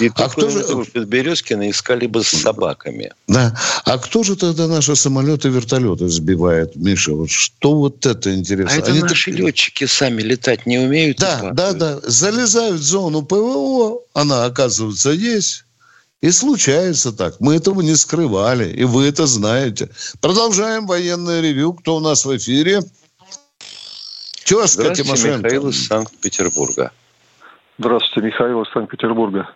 И 0.00 0.10
а 0.14 0.28
кто 0.28 0.48
же... 0.48 0.64
Березкина 0.94 1.70
искали 1.70 2.06
бы 2.06 2.22
с 2.22 2.28
собаками. 2.28 3.12
Да. 3.26 3.54
А 3.84 3.98
кто 3.98 4.22
же 4.22 4.36
тогда 4.36 4.66
наши 4.66 4.94
самолеты 4.96 5.48
и 5.48 5.50
вертолеты 5.50 6.08
сбивает, 6.08 6.76
Миша? 6.76 7.12
Вот 7.12 7.30
что 7.30 7.74
вот 7.74 8.06
это 8.06 8.34
интересно? 8.34 8.74
А 8.74 8.78
это 8.78 8.90
Они 8.92 9.00
наши 9.00 9.30
так... 9.30 9.40
летчики 9.40 9.84
сами 9.86 10.22
летать 10.22 10.66
не 10.66 10.78
умеют? 10.78 11.18
Да, 11.18 11.50
да, 11.52 11.72
да. 11.72 12.00
Залезают 12.02 12.80
в 12.80 12.84
зону 12.84 13.22
ПВО, 13.22 14.00
она, 14.14 14.44
оказывается, 14.44 15.10
есть. 15.10 15.64
И 16.20 16.30
случается 16.32 17.12
так. 17.12 17.40
Мы 17.40 17.56
этого 17.56 17.80
не 17.80 17.94
скрывали, 17.94 18.68
и 18.72 18.84
вы 18.84 19.06
это 19.06 19.26
знаете. 19.26 19.88
Продолжаем 20.20 20.86
военное 20.86 21.40
ревю. 21.40 21.74
Кто 21.74 21.96
у 21.96 22.00
нас 22.00 22.24
в 22.24 22.36
эфире? 22.36 22.80
Тезка 24.44 24.94
Тимошенко. 24.94 25.46
Михаил 25.46 25.68
из 25.68 25.86
Санкт-Петербурга. 25.86 26.90
Здравствуйте, 27.78 28.26
Михаил 28.26 28.62
из 28.62 28.72
Санкт-Петербурга. 28.72 29.48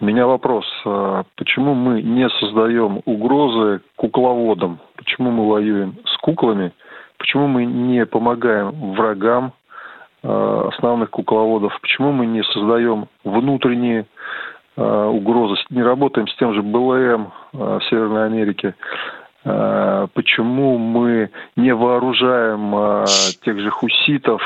У 0.00 0.04
меня 0.04 0.28
вопрос. 0.28 0.64
А 0.84 1.24
почему 1.36 1.74
мы 1.74 2.00
не 2.02 2.28
создаем 2.28 3.02
угрозы 3.04 3.80
кукловодам? 3.96 4.78
Почему 4.94 5.32
мы 5.32 5.48
воюем 5.48 5.96
с 6.06 6.16
куклами? 6.18 6.72
Почему 7.18 7.48
мы 7.48 7.64
не 7.64 8.06
помогаем 8.06 8.92
врагам 8.92 9.52
а, 10.22 10.68
основных 10.72 11.10
кукловодов? 11.10 11.76
Почему 11.80 12.12
мы 12.12 12.26
не 12.26 12.44
создаем 12.44 13.08
внутренние 13.24 14.06
а, 14.76 15.08
угрозы, 15.08 15.60
не 15.70 15.82
работаем 15.82 16.28
с 16.28 16.36
тем 16.36 16.54
же 16.54 16.62
БЛМ 16.62 17.32
в 17.52 17.80
Северной 17.90 18.26
Америке? 18.26 18.74
почему 19.44 20.76
мы 20.76 21.30
не 21.56 21.72
вооружаем 21.72 23.06
тех 23.44 23.58
же 23.58 23.70
хуситов 23.70 24.42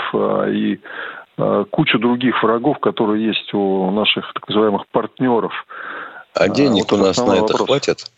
и 0.48 0.78
кучу 1.36 1.98
других 1.98 2.42
врагов, 2.42 2.78
которые 2.80 3.26
есть 3.26 3.52
у 3.54 3.90
наших 3.90 4.32
так 4.34 4.48
называемых 4.48 4.86
партнеров. 4.88 5.52
А 6.34 6.48
денег 6.48 6.90
вот 6.90 7.00
у 7.00 7.02
нас 7.02 7.18
на 7.18 7.32
это 7.32 7.56
хватит? 7.56 8.10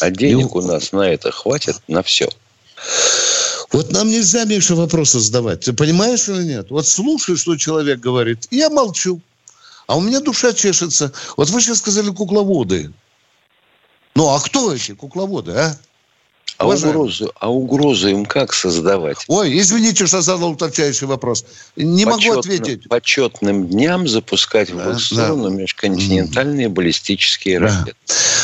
А 0.00 0.10
денег 0.10 0.54
у 0.54 0.62
нас 0.62 0.92
на 0.92 1.02
это 1.02 1.30
хватит 1.30 1.76
на 1.88 2.02
все. 2.02 2.28
Вот 3.72 3.90
нам 3.90 4.06
нельзя, 4.08 4.44
Миша, 4.44 4.76
вопросы 4.76 5.18
задавать. 5.18 5.64
Ты 5.64 5.72
понимаешь 5.72 6.28
или 6.28 6.44
нет? 6.44 6.70
Вот 6.70 6.86
слушай, 6.86 7.36
что 7.36 7.56
человек 7.56 7.98
говорит, 7.98 8.46
и 8.50 8.58
я 8.58 8.70
молчу. 8.70 9.20
А 9.86 9.96
у 9.96 10.00
меня 10.00 10.20
душа 10.20 10.52
чешется. 10.52 11.12
Вот 11.36 11.50
вы 11.50 11.60
сейчас 11.60 11.78
сказали 11.78 12.10
кукловоды. 12.10 12.92
Ну, 14.14 14.28
а 14.28 14.38
кто 14.40 14.72
эти 14.72 14.92
кукловоды, 14.92 15.52
а? 15.52 15.76
А 16.64 16.88
угрозу, 16.88 17.32
а 17.40 17.50
угрозу 17.50 18.08
им 18.08 18.24
как 18.24 18.52
создавать? 18.52 19.24
Ой, 19.28 19.58
извините, 19.58 20.06
что 20.06 20.20
задал 20.20 20.50
уточняющий 20.50 21.06
вопрос. 21.06 21.44
Не 21.76 22.04
Почетным, 22.04 22.28
могу 22.28 22.38
ответить. 22.40 22.88
Почетным 22.88 23.66
дням 23.68 24.08
запускать 24.08 24.74
да, 24.74 24.92
в 24.92 24.98
сторону 24.98 25.50
да. 25.50 25.56
межконтинентальные 25.56 26.68
баллистические 26.68 27.60
да. 27.60 27.66
ракеты. 27.66 27.96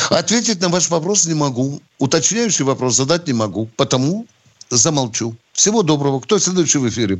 Ответить 0.09 0.61
на 0.61 0.69
ваш 0.69 0.89
вопрос 0.89 1.25
не 1.25 1.33
могу. 1.33 1.81
Уточняющий 1.99 2.65
вопрос 2.65 2.95
задать 2.95 3.27
не 3.27 3.33
могу. 3.33 3.69
Потому 3.75 4.25
замолчу. 4.69 5.35
Всего 5.53 5.83
доброго. 5.83 6.19
Кто 6.19 6.39
следующий 6.39 6.77
в 6.77 6.87
эфире? 6.89 7.19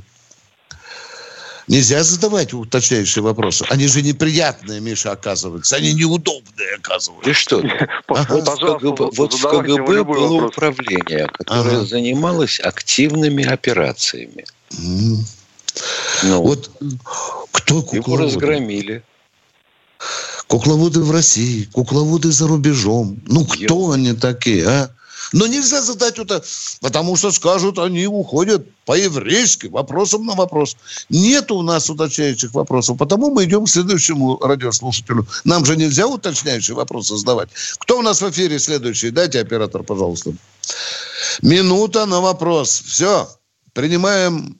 Нельзя 1.71 2.03
задавать 2.03 2.53
уточняющие 2.53 3.23
вопросы. 3.23 3.65
Они 3.69 3.87
же 3.87 4.01
неприятные, 4.01 4.81
Миша, 4.81 5.13
оказываются. 5.13 5.77
Они 5.77 5.93
неудобные, 5.93 6.75
оказываются. 6.77 7.29
Ты 7.29 7.33
что? 7.33 7.63
Вот, 8.09 8.45
в 8.45 8.55
КГБ, 8.57 9.11
вот 9.15 9.33
в 9.33 9.41
КГБ 9.41 10.03
было 10.03 10.33
вопрос. 10.33 10.51
управление, 10.51 11.27
которое 11.27 11.77
ага. 11.77 11.85
занималось 11.85 12.59
активными 12.59 13.45
операциями. 13.45 14.43
Mm. 14.71 15.19
Ну, 16.23 16.41
вот 16.41 16.71
кто 17.53 17.81
кукловоды? 17.81 18.11
Его 18.11 18.17
разгромили. 18.17 19.03
Кукловоды 20.47 20.99
в 20.99 21.11
России, 21.11 21.69
кукловоды 21.71 22.33
за 22.33 22.49
рубежом. 22.49 23.21
Ну, 23.27 23.45
кто 23.45 23.91
Я... 23.91 23.95
они 23.95 24.13
такие, 24.13 24.67
а? 24.67 24.91
Но 25.33 25.47
нельзя 25.47 25.81
задать 25.81 26.19
это, 26.19 26.43
потому 26.81 27.15
что 27.15 27.31
скажут, 27.31 27.79
они 27.79 28.07
уходят 28.07 28.67
по-еврейски, 28.85 29.67
вопросом 29.67 30.25
на 30.25 30.33
вопрос. 30.35 30.75
Нет 31.09 31.51
у 31.51 31.61
нас 31.61 31.89
уточняющих 31.89 32.53
вопросов, 32.53 32.97
потому 32.97 33.31
мы 33.31 33.45
идем 33.45 33.65
к 33.65 33.69
следующему 33.69 34.37
радиослушателю. 34.39 35.27
Нам 35.43 35.65
же 35.65 35.75
нельзя 35.75 36.07
уточняющие 36.07 36.75
вопросы 36.75 37.15
задавать. 37.17 37.49
Кто 37.79 37.99
у 37.99 38.01
нас 38.01 38.21
в 38.21 38.29
эфире 38.29 38.59
следующий? 38.59 39.11
Дайте, 39.11 39.39
оператор, 39.39 39.83
пожалуйста. 39.83 40.33
Минута 41.41 42.05
на 42.05 42.19
вопрос. 42.21 42.81
Все. 42.85 43.29
Принимаем 43.73 44.59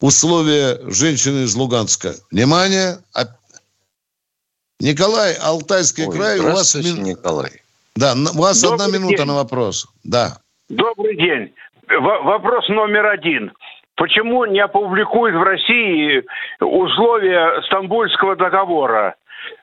условия 0.00 0.80
женщины 0.90 1.44
из 1.44 1.54
Луганска. 1.54 2.14
Внимание. 2.30 2.98
Николай, 4.78 5.34
Алтайский 5.34 6.06
Ой, 6.06 6.16
край. 6.16 6.40
У 6.40 6.52
вас. 6.52 6.74
Николай. 6.74 7.61
Да, 7.96 8.14
у 8.14 8.40
вас 8.40 8.62
Добрый 8.62 8.86
одна 8.86 8.98
минута 8.98 9.16
день. 9.18 9.26
на 9.26 9.34
вопрос. 9.34 9.86
Да. 10.04 10.38
Добрый 10.68 11.16
день. 11.16 11.52
В- 11.88 12.24
вопрос 12.24 12.68
номер 12.68 13.06
один. 13.06 13.52
Почему 13.96 14.46
не 14.46 14.60
опубликуют 14.60 15.36
в 15.36 15.42
России 15.42 16.22
условия 16.60 17.60
Стамбульского 17.66 18.36
договора? 18.36 19.16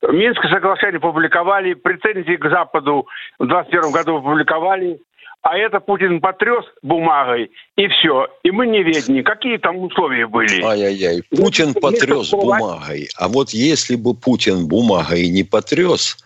Минское 0.07 0.51
соглашение 0.51 0.99
публиковали, 0.99 1.73
претензии 1.73 2.35
к 2.35 2.49
Западу 2.49 3.07
в 3.39 3.47
2021 3.47 3.91
году 3.91 4.17
опубликовали, 4.17 4.99
а 5.41 5.57
это 5.57 5.79
Путин 5.79 6.19
потряс 6.19 6.65
бумагой, 6.83 7.49
и 7.77 7.87
все. 7.87 8.27
И 8.43 8.51
мы 8.51 8.67
не 8.67 8.83
видим, 8.83 9.23
какие 9.23 9.57
там 9.57 9.77
условия 9.77 10.27
были. 10.27 10.61
Ай-яй-яй, 10.61 11.23
Путин 11.35 11.73
потряс 11.73 12.29
бумагой. 12.29 13.07
А 13.17 13.29
вот 13.29 13.49
если 13.51 13.95
бы 13.95 14.13
Путин 14.13 14.67
бумагой 14.67 15.29
не 15.29 15.43
потряс, 15.43 16.17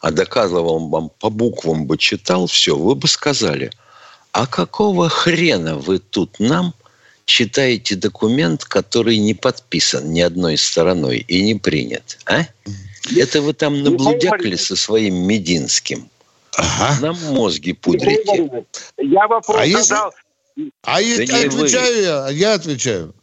а 0.00 0.10
доказывал 0.10 0.88
вам 0.88 1.10
по 1.18 1.30
буквам 1.30 1.86
бы 1.86 1.98
читал 1.98 2.46
все, 2.46 2.76
вы 2.76 2.94
бы 2.94 3.08
сказали, 3.08 3.70
а 4.32 4.46
какого 4.46 5.08
хрена 5.08 5.76
вы 5.76 5.98
тут 5.98 6.38
нам 6.38 6.74
читаете 7.24 7.94
документ, 7.94 8.64
который 8.64 9.18
не 9.18 9.34
подписан 9.34 10.12
ни 10.12 10.20
одной 10.20 10.56
стороной 10.56 11.18
и 11.18 11.42
не 11.42 11.54
принят, 11.54 12.18
а? 12.26 12.46
Это 13.16 13.40
вы 13.40 13.54
там 13.54 13.82
наблудякали 13.82 14.56
со 14.56 14.76
своим 14.76 15.14
Мединским. 15.26 16.10
Ага. 16.56 17.00
Нам 17.00 17.16
мозги 17.34 17.72
пудрите. 17.72 18.64
Я 18.98 19.26
вопрос 19.28 19.60
а 19.60 19.82
задал. 19.82 20.12
Если... 20.56 20.72
А 20.82 21.26
да 21.26 21.46
отвечаю 21.46 22.02
я, 22.02 22.28
я 22.30 22.54
отвечаю. 22.54 23.14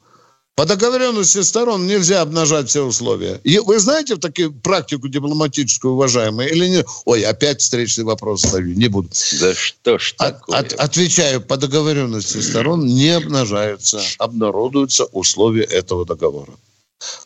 По 0.56 0.66
договоренности 0.66 1.42
сторон 1.42 1.86
нельзя 1.86 2.22
обнажать 2.22 2.70
все 2.70 2.86
условия. 2.86 3.42
И 3.44 3.60
вы 3.60 3.78
знаете 3.78 4.16
в 4.16 4.20
такую 4.20 4.54
практику 4.54 5.10
дипломатическую, 5.10 5.96
уважаемые, 5.96 6.50
или 6.50 6.68
не? 6.70 6.86
Ой, 7.04 7.24
опять 7.24 7.60
встречный 7.60 8.06
вопрос 8.06 8.42
ставлю, 8.42 8.74
не 8.74 8.88
буду. 8.88 9.10
Да 9.42 9.54
что 9.54 9.98
ж 9.98 10.14
такое? 10.18 10.60
От, 10.60 10.72
отвечаю, 10.74 11.42
по 11.42 11.58
договоренности 11.58 12.38
сторон 12.38 12.86
не 12.86 13.10
обнажаются, 13.10 14.02
обнародуются 14.18 15.04
условия 15.06 15.64
этого 15.64 16.06
договора. 16.06 16.54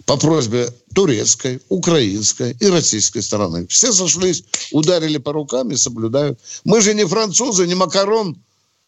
По 0.05 0.17
просьбе 0.17 0.69
турецкой, 0.95 1.61
украинской 1.69 2.57
и 2.59 2.67
российской 2.67 3.21
стороны. 3.21 3.67
Все 3.67 3.93
сошлись, 3.93 4.43
ударили 4.71 5.19
по 5.19 5.33
рукам 5.33 5.69
и 5.69 5.75
соблюдают. 5.75 6.39
Мы 6.63 6.81
же 6.81 6.95
не 6.95 7.05
французы, 7.05 7.67
не 7.67 7.75
Макарон, 7.75 8.37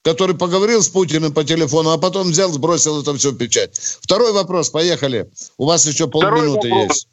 который 0.03 0.37
поговорил 0.37 0.81
с 0.81 0.89
Путиным 0.89 1.33
по 1.33 1.43
телефону, 1.43 1.91
а 1.91 1.97
потом 1.97 2.23
взял, 2.23 2.49
сбросил 2.49 3.01
это 3.01 3.13
все 3.15 3.31
в 3.31 3.37
печать. 3.37 3.75
Второй 4.01 4.33
вопрос, 4.33 4.69
поехали. 4.69 5.27
У 5.57 5.65
вас 5.67 5.85
еще 5.85 6.07
полминуты 6.07 6.67
есть. 6.67 7.07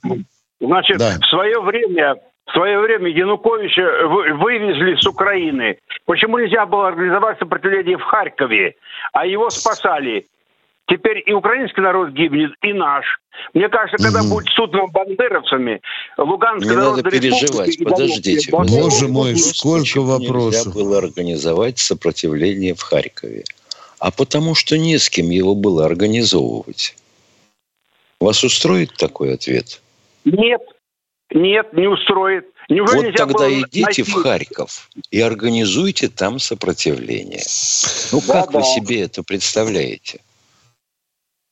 Значит, 0.60 0.98
да. 0.98 1.18
в 1.20 1.26
свое 1.28 1.60
время 1.60 2.16
в 2.48 2.52
свое 2.52 2.80
время 2.80 3.10
Януковича 3.10 3.82
вывезли 4.38 4.96
с 4.98 5.06
Украины. 5.06 5.78
Почему 6.06 6.38
нельзя 6.38 6.64
было 6.64 6.88
организовать 6.88 7.38
сопротивление 7.38 7.98
в 7.98 8.02
Харькове, 8.02 8.74
а 9.12 9.26
его 9.26 9.50
спасали? 9.50 10.24
Теперь 10.88 11.22
и 11.26 11.32
украинский 11.32 11.82
народ 11.82 12.10
гибнет, 12.10 12.52
и 12.62 12.72
наш. 12.72 13.04
Мне 13.52 13.68
кажется, 13.68 14.02
когда 14.02 14.22
угу. 14.22 14.36
будет 14.36 14.48
суд 14.48 14.72
над 14.72 14.90
бандеровцами, 14.90 15.82
Луганская 16.16 16.70
Не 16.70 16.76
надо 16.76 17.02
переживать, 17.02 17.78
подождите. 17.84 18.50
Боже 18.50 19.08
мой, 19.08 19.36
сколько 19.36 20.00
вопросов. 20.00 20.66
Нельзя 20.66 20.70
было 20.70 20.98
организовать 20.98 21.78
сопротивление 21.78 22.74
в 22.74 22.80
Харькове. 22.82 23.44
А 23.98 24.10
потому 24.10 24.54
что 24.54 24.78
не 24.78 24.96
с 24.98 25.10
кем 25.10 25.28
его 25.28 25.54
было 25.54 25.84
организовывать. 25.84 26.96
Вас 28.18 28.42
устроит 28.42 28.96
такой 28.96 29.34
ответ? 29.34 29.82
Нет, 30.24 30.62
нет, 31.30 31.72
не 31.74 31.86
устроит. 31.86 32.46
Неужели 32.70 33.06
вот 33.06 33.14
тогда 33.14 33.50
идите 33.50 33.82
найти? 33.82 34.02
в 34.02 34.12
Харьков 34.14 34.88
и 35.10 35.20
организуйте 35.20 36.08
там 36.08 36.38
сопротивление. 36.38 37.42
Ну, 38.12 38.20
да, 38.26 38.42
как 38.42 38.52
да. 38.52 38.58
вы 38.58 38.64
себе 38.64 39.02
это 39.02 39.22
представляете? 39.22 40.20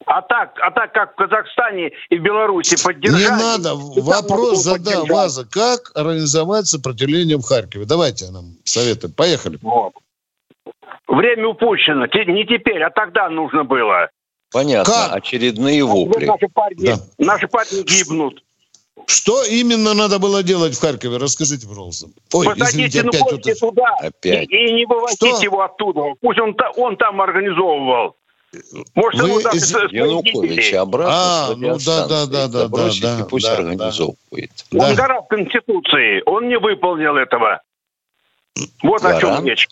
А 0.06 0.22
так, 0.22 0.56
а 0.62 0.70
так 0.70 0.92
как 0.92 1.14
в 1.14 1.16
Казахстане 1.16 1.90
и 2.10 2.16
в 2.16 2.22
Беларуси 2.22 2.82
поддержали... 2.82 3.24
Не 3.24 3.28
надо. 3.28 3.74
Вопрос 3.74 4.62
задал 4.62 5.04
Ваза. 5.06 5.44
Как 5.44 5.90
организовать 5.94 6.68
сопротивление 6.68 7.38
в 7.38 7.42
Харькове? 7.42 7.86
Давайте 7.86 8.30
нам 8.30 8.54
советы. 8.64 9.08
Поехали. 9.08 9.58
Вот. 9.60 9.94
Время 11.08 11.48
упущено. 11.48 12.06
Не 12.06 12.46
теперь, 12.46 12.84
а 12.84 12.90
тогда 12.90 13.28
нужно 13.28 13.64
было. 13.64 14.08
Понятно. 14.52 14.92
Как? 14.92 15.16
Очередные 15.16 15.84
вопли. 15.84 16.26
Наши 16.26 16.48
парни, 16.54 16.86
да. 16.86 16.96
наши 17.18 17.48
парни 17.48 17.82
гибнут. 17.82 18.44
Что 19.06 19.42
именно 19.44 19.92
надо 19.92 20.20
было 20.20 20.44
делать 20.44 20.76
в 20.76 20.80
Харькове? 20.80 21.16
Расскажите, 21.16 21.66
пожалуйста. 21.66 22.06
Ой, 22.32 22.46
Посадите 22.46 23.00
извините, 23.00 23.18
опять 23.18 23.60
туда 23.60 23.94
опять. 23.98 24.48
И, 24.50 24.56
и 24.56 24.72
не 24.72 24.86
вывозите 24.86 25.34
Что? 25.34 25.42
его 25.42 25.62
оттуда. 25.62 26.14
Пусть 26.20 26.38
он, 26.38 26.56
он 26.76 26.96
там 26.96 27.20
организовал. 27.20 28.16
Может, 28.94 29.20
Вы 29.20 29.28
ему 29.28 29.40
из... 29.40 29.70
Януковича 29.90 30.82
обратно 30.82 31.14
а, 31.14 31.54
ну 31.56 31.78
да, 31.84 32.06
да, 32.06 32.26
да, 32.26 32.48
да, 32.48 32.68
да, 32.68 32.90
да, 33.00 33.24
пусть 33.24 33.46
да, 33.46 33.56
организовывает. 33.56 34.50
Да. 34.70 34.88
Он 34.88 34.94
гарант 34.94 35.26
Конституции, 35.28 36.22
он 36.26 36.48
не 36.48 36.58
выполнил 36.58 37.16
этого. 37.16 37.62
Вот 38.82 39.02
гарант, 39.02 39.16
о 39.16 39.20
чем 39.20 39.46
речь. 39.46 39.68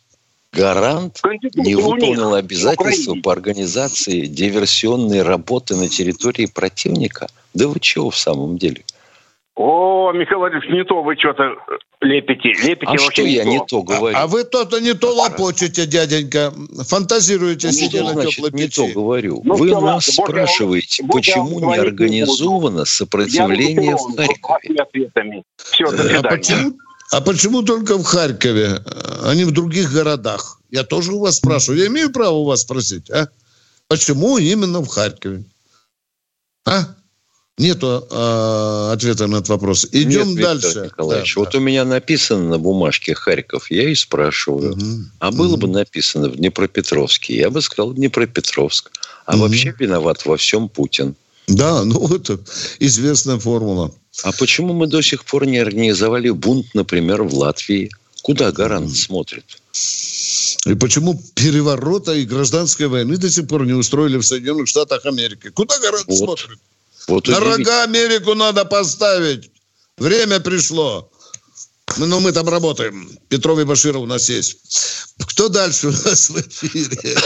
Гарант 0.52 1.20
не 1.54 1.74
выполнил 1.74 2.34
обязательства 2.34 3.16
по 3.22 3.32
организации 3.32 4.26
диверсионной 4.26 5.22
работы 5.22 5.74
на 5.74 5.88
территории 5.88 6.46
противника. 6.46 7.26
Да 7.54 7.66
вы 7.66 7.80
чего 7.80 8.10
в 8.10 8.18
самом 8.18 8.58
деле? 8.58 8.84
О, 9.56 10.10
Михаил 10.12 10.40
Владимирович, 10.40 10.70
не 10.70 10.84
то 10.84 11.02
вы 11.02 11.14
что-то 11.16 11.54
лепите. 12.00 12.52
лепите 12.66 12.92
а 12.92 12.98
что 12.98 13.22
я 13.22 13.44
не 13.44 13.64
то 13.64 13.84
говорю? 13.84 14.16
А, 14.16 14.22
а 14.22 14.26
вы 14.26 14.42
то-то 14.42 14.80
не 14.80 14.94
то 14.94 15.14
лопочете, 15.14 15.86
дяденька. 15.86 16.52
Фантазируете, 16.88 17.68
ну, 17.68 17.72
сидя 17.72 18.02
на 18.02 18.26
теплой 18.26 18.50
не 18.50 18.64
печи. 18.64 18.88
то 18.88 18.92
говорю. 18.92 19.42
Ну, 19.44 19.54
вы 19.54 19.70
нас 19.70 19.82
ладно, 19.82 20.00
спрашиваете, 20.00 21.04
можно, 21.04 21.12
почему 21.12 21.60
не 21.60 21.76
организовано 21.76 22.84
сопротивление 22.84 23.96
в 23.96 24.16
Харькове? 24.16 25.44
Все, 25.56 25.90
до 25.90 26.18
а 26.18 26.22
почему, 26.22 26.76
А 27.12 27.20
почему 27.20 27.62
только 27.62 27.96
в 27.96 28.04
Харькове, 28.04 28.80
а 29.22 29.34
не 29.34 29.44
в 29.44 29.52
других 29.52 29.92
городах? 29.92 30.58
Я 30.70 30.82
тоже 30.82 31.12
у 31.12 31.20
вас 31.20 31.36
спрашиваю. 31.36 31.80
Я 31.80 31.86
имею 31.86 32.12
право 32.12 32.34
у 32.34 32.44
вас 32.44 32.62
спросить, 32.62 33.08
а? 33.08 33.28
Почему 33.86 34.36
именно 34.38 34.80
в 34.80 34.88
Харькове? 34.88 35.44
А? 36.66 36.96
Нету 37.56 38.04
э, 38.10 38.90
ответа 38.92 39.28
на 39.28 39.36
этот 39.36 39.48
вопрос. 39.50 39.86
Идем 39.92 40.30
Нет, 40.30 40.42
дальше. 40.42 40.66
Виктор 40.66 40.84
Николаевич, 40.86 41.34
да, 41.34 41.40
вот 41.40 41.52
да. 41.52 41.58
у 41.58 41.60
меня 41.60 41.84
написано 41.84 42.48
на 42.48 42.58
бумажке 42.58 43.14
Харьков, 43.14 43.70
я 43.70 43.88
и 43.88 43.94
спрашиваю. 43.94 44.72
Угу. 44.72 44.84
А 45.20 45.30
было 45.30 45.52
угу. 45.52 45.62
бы 45.62 45.68
написано 45.68 46.28
в 46.28 46.36
Днепропетровске, 46.36 47.36
я 47.36 47.50
бы 47.50 47.62
сказал 47.62 47.92
Днепропетровск. 47.92 48.90
А 49.26 49.34
угу. 49.34 49.42
вообще 49.42 49.72
виноват 49.78 50.26
во 50.26 50.36
всем 50.36 50.68
Путин. 50.68 51.14
Да, 51.46 51.84
ну 51.84 52.12
это 52.12 52.40
известная 52.80 53.38
формула. 53.38 53.94
А 54.24 54.32
почему 54.32 54.72
мы 54.72 54.88
до 54.88 55.00
сих 55.00 55.24
пор 55.24 55.46
не 55.46 55.58
организовали 55.58 56.30
бунт, 56.30 56.66
например, 56.74 57.22
в 57.22 57.34
Латвии? 57.34 57.90
Куда 58.22 58.52
гарант 58.52 58.90
mm. 58.90 58.94
смотрит? 58.94 59.44
И 60.66 60.74
почему 60.74 61.20
переворота 61.34 62.14
и 62.14 62.24
гражданской 62.24 62.86
войны 62.86 63.16
до 63.18 63.28
сих 63.28 63.46
пор 63.46 63.66
не 63.66 63.74
устроили 63.74 64.16
в 64.16 64.22
Соединенных 64.22 64.66
Штатах 64.66 65.04
Америки? 65.04 65.50
Куда 65.50 65.78
гарант 65.78 66.06
вот. 66.06 66.16
смотрит? 66.16 66.58
Вот 67.08 67.28
На 67.28 67.40
рога 67.40 67.84
Америку 67.84 68.34
надо 68.34 68.64
поставить. 68.64 69.50
Время 69.98 70.40
пришло. 70.40 71.10
Ну, 71.98 72.06
но 72.06 72.20
мы 72.20 72.32
там 72.32 72.48
работаем. 72.48 73.08
Петров 73.28 73.58
и 73.58 73.64
Баширов 73.64 74.02
у 74.02 74.06
нас 74.06 74.28
есть. 74.28 75.14
Кто 75.28 75.48
дальше 75.48 75.88
у 75.88 75.90
нас 75.90 76.30
в 76.30 76.36
эфире? 76.40 77.16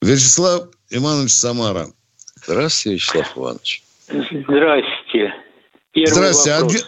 Вячеслав 0.00 0.68
Иванович 0.90 1.32
Самара. 1.32 1.88
Здравствуйте, 2.46 2.96
Вячеслав 2.96 3.36
Иванович. 3.36 3.82
Здрасте. 4.08 5.34
Первый 5.92 6.12
Здрасте. 6.12 6.52
Один, 6.52 6.80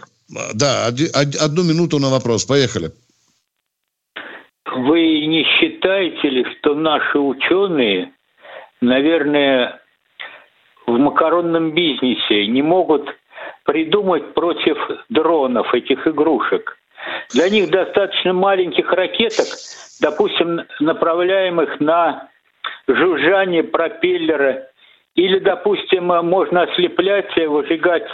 да, 0.54 0.86
один, 0.86 1.10
одну 1.14 1.64
минуту 1.64 1.98
на 1.98 2.08
вопрос. 2.08 2.44
Поехали. 2.44 2.92
Вы 4.64 5.26
не 5.26 5.44
считаете 5.44 6.28
ли, 6.28 6.46
что 6.58 6.74
наши 6.74 7.18
ученые, 7.18 8.12
наверное, 8.80 9.80
в 10.88 10.98
макаронном 10.98 11.72
бизнесе 11.72 12.46
не 12.46 12.62
могут 12.62 13.08
придумать 13.64 14.34
против 14.34 14.76
дронов 15.08 15.72
этих 15.74 16.06
игрушек? 16.06 16.78
Для 17.32 17.48
них 17.48 17.70
достаточно 17.70 18.32
маленьких 18.32 18.90
ракеток, 18.92 19.46
допустим, 20.00 20.62
направляемых 20.80 21.78
на 21.80 22.28
жужжание 22.88 23.62
пропеллера 23.62 24.68
или, 25.14 25.38
допустим, 25.38 26.06
можно 26.06 26.62
ослеплять, 26.62 27.36
выжигать 27.36 28.08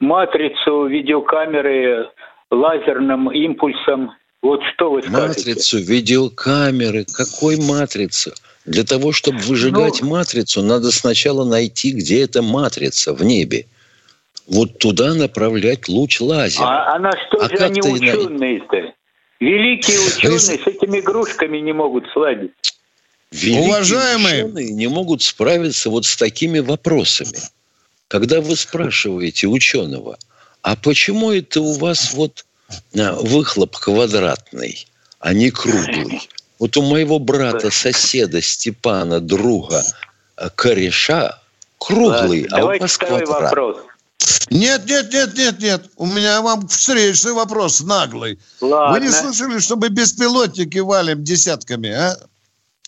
матрицу 0.00 0.86
видеокамеры 0.86 2.08
лазерным 2.50 3.30
импульсом. 3.30 4.12
Вот 4.42 4.60
что 4.74 4.90
вы 4.90 5.02
скажете? 5.02 5.50
Матрицу 5.50 5.78
видеокамеры. 5.78 7.04
Какой 7.16 7.56
матрица? 7.56 8.34
Для 8.64 8.84
того, 8.84 9.12
чтобы 9.12 9.38
выжигать 9.38 10.02
ну, 10.02 10.10
матрицу, 10.10 10.62
надо 10.62 10.92
сначала 10.92 11.44
найти, 11.44 11.92
где 11.92 12.22
эта 12.22 12.42
матрица 12.42 13.12
в 13.12 13.24
небе. 13.24 13.66
Вот 14.46 14.78
туда 14.78 15.14
направлять 15.14 15.88
луч 15.88 16.20
лазера. 16.20 16.64
А, 16.64 16.94
а 16.94 16.98
на 16.98 17.10
что 17.12 17.44
а 17.44 17.48
же 17.48 17.56
они 17.56 17.80
ученые-то? 17.80 18.94
Великие 19.40 19.98
ученые 20.06 20.38
с 20.38 20.66
этими 20.66 21.00
игрушками 21.00 21.58
не 21.58 21.72
могут 21.72 22.04
сладить. 22.12 22.52
Великие 23.32 23.62
Уважаемые 23.62 24.44
ученые 24.44 24.72
не 24.72 24.86
могут 24.86 25.22
справиться 25.22 25.90
вот 25.90 26.04
с 26.04 26.16
такими 26.16 26.60
вопросами. 26.60 27.38
Когда 28.08 28.40
вы 28.40 28.54
спрашиваете 28.56 29.48
ученого, 29.48 30.18
а 30.60 30.76
почему 30.76 31.32
это 31.32 31.60
у 31.60 31.72
вас 31.78 32.12
вот 32.12 32.44
а, 32.96 33.14
выхлоп 33.14 33.76
квадратный, 33.76 34.86
а 35.18 35.32
не 35.32 35.50
круглый? 35.50 36.20
Вот 36.62 36.76
у 36.76 36.82
моего 36.82 37.18
брата, 37.18 37.72
соседа 37.72 38.40
Степана, 38.40 39.18
друга, 39.18 39.82
а, 40.36 40.48
кореша 40.48 41.40
круглый, 41.76 42.46
а 42.52 42.64
у 42.64 42.78
вас 42.78 42.96
квадрат. 42.98 43.28
Вопрос. 43.28 43.78
Нет, 44.48 44.82
нет, 44.86 45.12
нет, 45.12 45.36
нет, 45.36 45.58
нет. 45.58 45.90
У 45.96 46.06
меня 46.06 46.40
вам 46.40 46.68
встречный 46.68 47.32
вопрос 47.32 47.80
наглый. 47.80 48.38
Ладно. 48.60 48.94
Вы 48.94 49.06
не 49.06 49.10
слышали, 49.10 49.58
чтобы 49.58 49.88
беспилотники 49.88 50.78
валим 50.78 51.24
десятками, 51.24 51.90
а? 51.90 52.16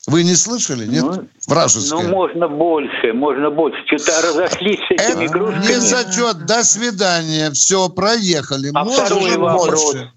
Вы 0.07 0.23
не 0.23 0.37
слышали, 0.37 0.87
нет? 0.87 1.03
Ну, 1.03 1.27
Вражеское. 1.49 2.05
Ну, 2.05 2.11
можно 2.11 2.47
больше, 2.47 3.13
можно 3.13 3.51
больше. 3.51 3.79
Что-то 3.89 4.29
разошлись 4.29 4.79
с 4.87 4.91
этими 4.93 5.25
Это 5.25 5.27
игрушками. 5.27 5.67
Не 5.67 5.81
зачет. 5.81 6.47
До 6.47 6.63
свидания. 6.63 7.51
Все, 7.51 7.89
проехали. 7.89 8.71
А 8.73 8.85
Можно 8.85 9.37
больше. 9.37 10.13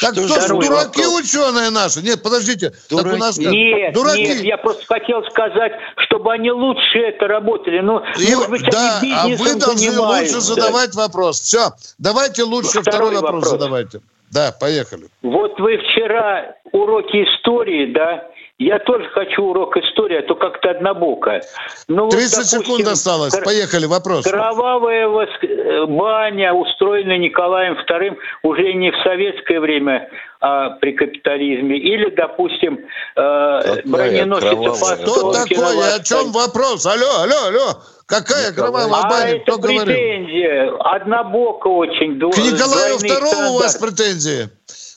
Так 0.00 0.14
что, 0.14 0.28
что 0.28 0.40
ж, 0.40 0.48
дураки 0.48 1.02
вопрос. 1.02 1.20
ученые 1.20 1.70
наши? 1.70 2.02
Нет, 2.02 2.22
подождите. 2.22 2.72
Дураки. 2.88 3.08
Так 3.08 3.14
у 3.14 3.18
нас 3.18 3.38
нет, 3.38 3.94
дураки. 3.94 4.22
нет, 4.22 4.40
я 4.42 4.56
просто 4.56 4.84
хотел 4.86 5.22
сказать, 5.30 5.72
чтобы 5.96 6.32
они 6.32 6.50
лучше 6.50 6.98
это 6.98 7.28
работали. 7.28 7.80
Ну, 7.80 8.02
И, 8.18 8.34
может 8.34 8.50
быть, 8.50 8.68
да, 8.70 8.98
они 9.00 9.12
а 9.12 9.26
вы 9.36 9.54
должны 9.54 9.90
занимаются. 9.90 10.36
лучше 10.36 10.46
задавать 10.46 10.94
вопрос. 10.94 11.40
Все, 11.40 11.70
давайте 11.98 12.42
лучше 12.42 12.80
второй, 12.80 13.10
второй 13.10 13.14
вопрос, 13.14 13.32
вопрос 13.44 13.50
задавайте. 13.50 14.00
Да, 14.32 14.52
поехали. 14.58 15.08
Вот 15.22 15.58
вы 15.60 15.78
вчера 15.78 16.54
уроки 16.72 17.24
истории, 17.24 17.92
да, 17.92 18.28
я 18.60 18.78
тоже 18.78 19.08
хочу 19.14 19.42
урок 19.42 19.74
истории, 19.78 20.18
а 20.18 20.22
то 20.22 20.34
как-то 20.34 20.70
однобоко. 20.72 21.40
Ну, 21.88 22.10
30 22.10 22.36
вот, 22.36 22.44
допустим, 22.44 22.60
секунд 22.60 22.88
осталось. 22.88 23.34
Поехали, 23.42 23.86
вопрос. 23.86 24.24
Кровавая 24.26 25.08
воск... 25.08 25.42
баня, 25.88 26.52
устроенная 26.52 27.16
Николаем 27.16 27.74
II 27.74 28.16
уже 28.42 28.74
не 28.74 28.90
в 28.90 28.96
советское 29.02 29.60
время, 29.60 30.10
а 30.42 30.70
при 30.78 30.92
капитализме. 30.92 31.78
Или, 31.78 32.10
допустим, 32.10 32.80
э, 33.16 33.82
броненосец 33.86 35.00
Что 35.00 35.32
такое? 35.32 35.94
О 35.94 36.02
чем 36.02 36.30
вопрос? 36.30 36.84
Алло, 36.84 37.22
алло, 37.22 37.46
алло. 37.46 37.82
Какая 38.04 38.50
Николай. 38.50 38.72
кровавая 38.72 39.02
баня? 39.02 39.36
А 39.36 39.38
Кто 39.40 39.52
это 39.54 39.62
претензия. 39.62 40.66
Говорил? 40.66 40.82
Однобоко 40.82 41.68
очень. 41.68 42.20
К 42.20 42.36
Николаю 42.36 42.96
II 42.96 43.48
у 43.52 43.58
вас 43.58 43.76
претензии? 43.76 44.50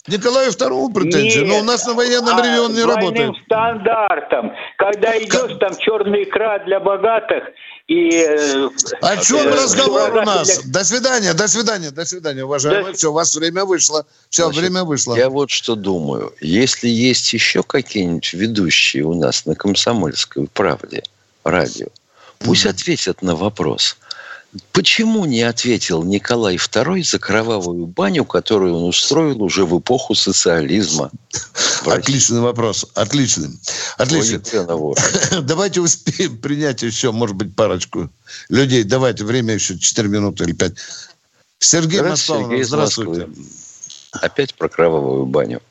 Николаю 0.07 0.51
II 0.51 0.93
претензии, 0.93 1.39
Нет, 1.39 1.47
но 1.47 1.59
у 1.59 1.63
нас 1.63 1.85
на 1.85 1.93
военном 1.93 2.37
а 2.37 2.41
реве 2.41 2.73
не 2.73 2.83
работает. 2.83 3.31
стандартом. 3.45 4.51
Когда 4.77 5.17
идешь, 5.17 5.57
там 5.59 5.77
черная 5.77 6.23
икра 6.23 6.59
для 6.59 6.81
богатых 6.81 7.45
и... 7.87 8.09
Э, 8.09 8.69
О 9.01 9.17
чем 9.17 9.47
э, 9.47 9.51
разговор 9.51 10.11
у 10.13 10.21
нас? 10.23 10.59
Для... 10.59 10.79
До 10.79 10.85
свидания, 10.85 11.33
до 11.33 11.47
свидания, 11.47 11.91
до 11.91 12.03
свидания, 12.03 12.43
уважаемые. 12.43 12.91
До... 12.91 12.97
Все, 12.97 13.11
у 13.11 13.13
вас 13.13 13.33
время 13.33 13.63
вышло. 13.63 14.05
Все, 14.29 14.43
Значит, 14.43 14.61
время 14.61 14.83
вышло. 14.83 15.15
Я 15.15 15.29
вот 15.29 15.49
что 15.51 15.75
думаю. 15.75 16.33
Если 16.41 16.89
есть 16.89 17.31
еще 17.31 17.63
какие-нибудь 17.63 18.33
ведущие 18.33 19.03
у 19.05 19.13
нас 19.13 19.45
на 19.45 19.55
«Комсомольской 19.55 20.47
правде» 20.53 21.03
радио, 21.45 21.87
пусть 22.39 22.65
mm-hmm. 22.65 22.69
ответят 22.69 23.21
на 23.21 23.37
вопрос– 23.37 23.97
Почему 24.71 25.25
не 25.25 25.41
ответил 25.41 26.03
Николай 26.03 26.55
II 26.55 27.03
за 27.03 27.17
кровавую 27.17 27.87
баню, 27.87 28.23
которую 28.23 28.75
он 28.75 28.83
устроил 28.83 29.41
уже 29.41 29.65
в 29.65 29.79
эпоху 29.79 30.13
социализма? 30.13 31.11
Отличный 31.85 32.39
вопрос. 32.39 32.85
Отличный. 32.93 33.49
Отлично. 33.97 34.39
Давайте 35.41 35.81
успеем 35.81 36.37
принять 36.37 36.83
еще, 36.83 37.11
может 37.11 37.35
быть, 37.35 37.55
парочку 37.55 38.11
людей. 38.49 38.83
Давайте, 38.83 39.23
время 39.23 39.55
еще 39.55 39.77
4 39.77 40.07
минуты 40.07 40.43
или 40.43 40.53
5. 40.53 40.73
Сергей 41.59 42.01
Москва, 42.01 42.49
здравствуйте. 42.61 43.29
Опять 44.11 44.53
про 44.53 44.69
кровавую 44.69 45.25
баню. 45.25 45.61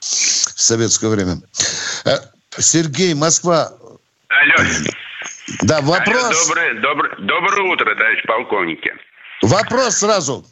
В 0.00 0.60
советское 0.60 1.08
время. 1.08 1.40
Э, 2.04 2.18
Сергей, 2.58 3.14
Москва. 3.14 3.72
Алло. 4.28 4.68
Да, 5.62 5.80
вопрос. 5.80 6.24
Алло, 6.24 6.32
доброе, 6.46 6.80
доброе, 6.80 7.16
доброе 7.18 7.72
утро, 7.72 7.94
товарищ 7.94 8.24
полковники. 8.26 8.92
Вопрос 9.42 9.98
сразу. 9.98 10.44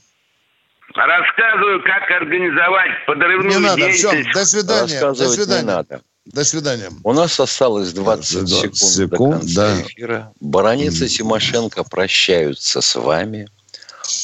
Рассказываю, 0.95 1.83
как 1.83 2.09
организовать 2.23 2.91
подрывную 3.07 3.59
не 3.59 3.59
надо, 3.59 3.77
деятельность. 3.77 4.29
Все, 4.29 4.33
до 4.33 4.45
свидания. 4.45 5.01
До 5.01 5.29
свидания. 5.29 5.63
Не 5.63 5.67
надо. 5.67 6.03
До 6.27 6.45
свидания. 6.45 6.91
У 7.03 7.13
нас 7.13 7.39
осталось 7.41 7.93
20, 7.93 8.47
20 8.47 8.77
секунд, 8.77 8.77
секунд 8.77 9.31
до 9.33 9.39
конца 9.41 9.75
да. 9.75 9.83
эфира. 9.83 10.33
Бараница 10.41 11.09
Тимошенко 11.09 11.85
прощаются 11.85 12.81
с 12.81 12.95
вами. 12.95 13.49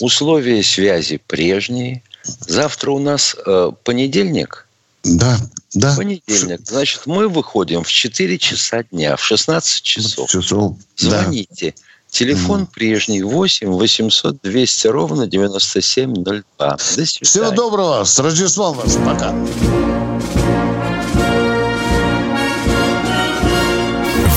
Условия 0.00 0.62
связи 0.62 1.20
прежние. 1.26 2.02
Завтра 2.22 2.92
у 2.92 2.98
нас 2.98 3.36
э, 3.44 3.70
понедельник. 3.84 4.66
Да, 5.03 5.38
да. 5.74 5.96
Понедельник. 5.96 6.61
Значит, 6.64 7.03
мы 7.07 7.28
выходим 7.28 7.82
в 7.84 7.90
4 7.90 8.38
часа 8.38 8.82
дня, 8.84 9.16
в 9.16 9.24
16 9.24 9.82
часов. 9.82 10.30
часов. 10.30 10.76
Звоните. 10.96 11.74
Да. 11.76 11.82
Телефон 12.11 12.62
mm. 12.62 12.68
прежний 12.74 13.22
8 13.22 13.68
800 13.68 14.42
200 14.42 14.86
ровно 14.88 15.26
9702. 15.26 16.42
До 16.59 16.76
свидания. 16.78 17.07
Всего 17.22 17.51
доброго. 17.51 18.05
С 18.05 18.18
Рождеством 18.18 18.76
вас. 18.76 18.96
Пока. 19.05 19.32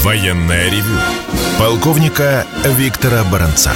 Военная 0.04 0.70
ревю. 0.70 1.00
Полковника 1.58 2.46
Виктора 2.78 3.24
Баранца. 3.24 3.74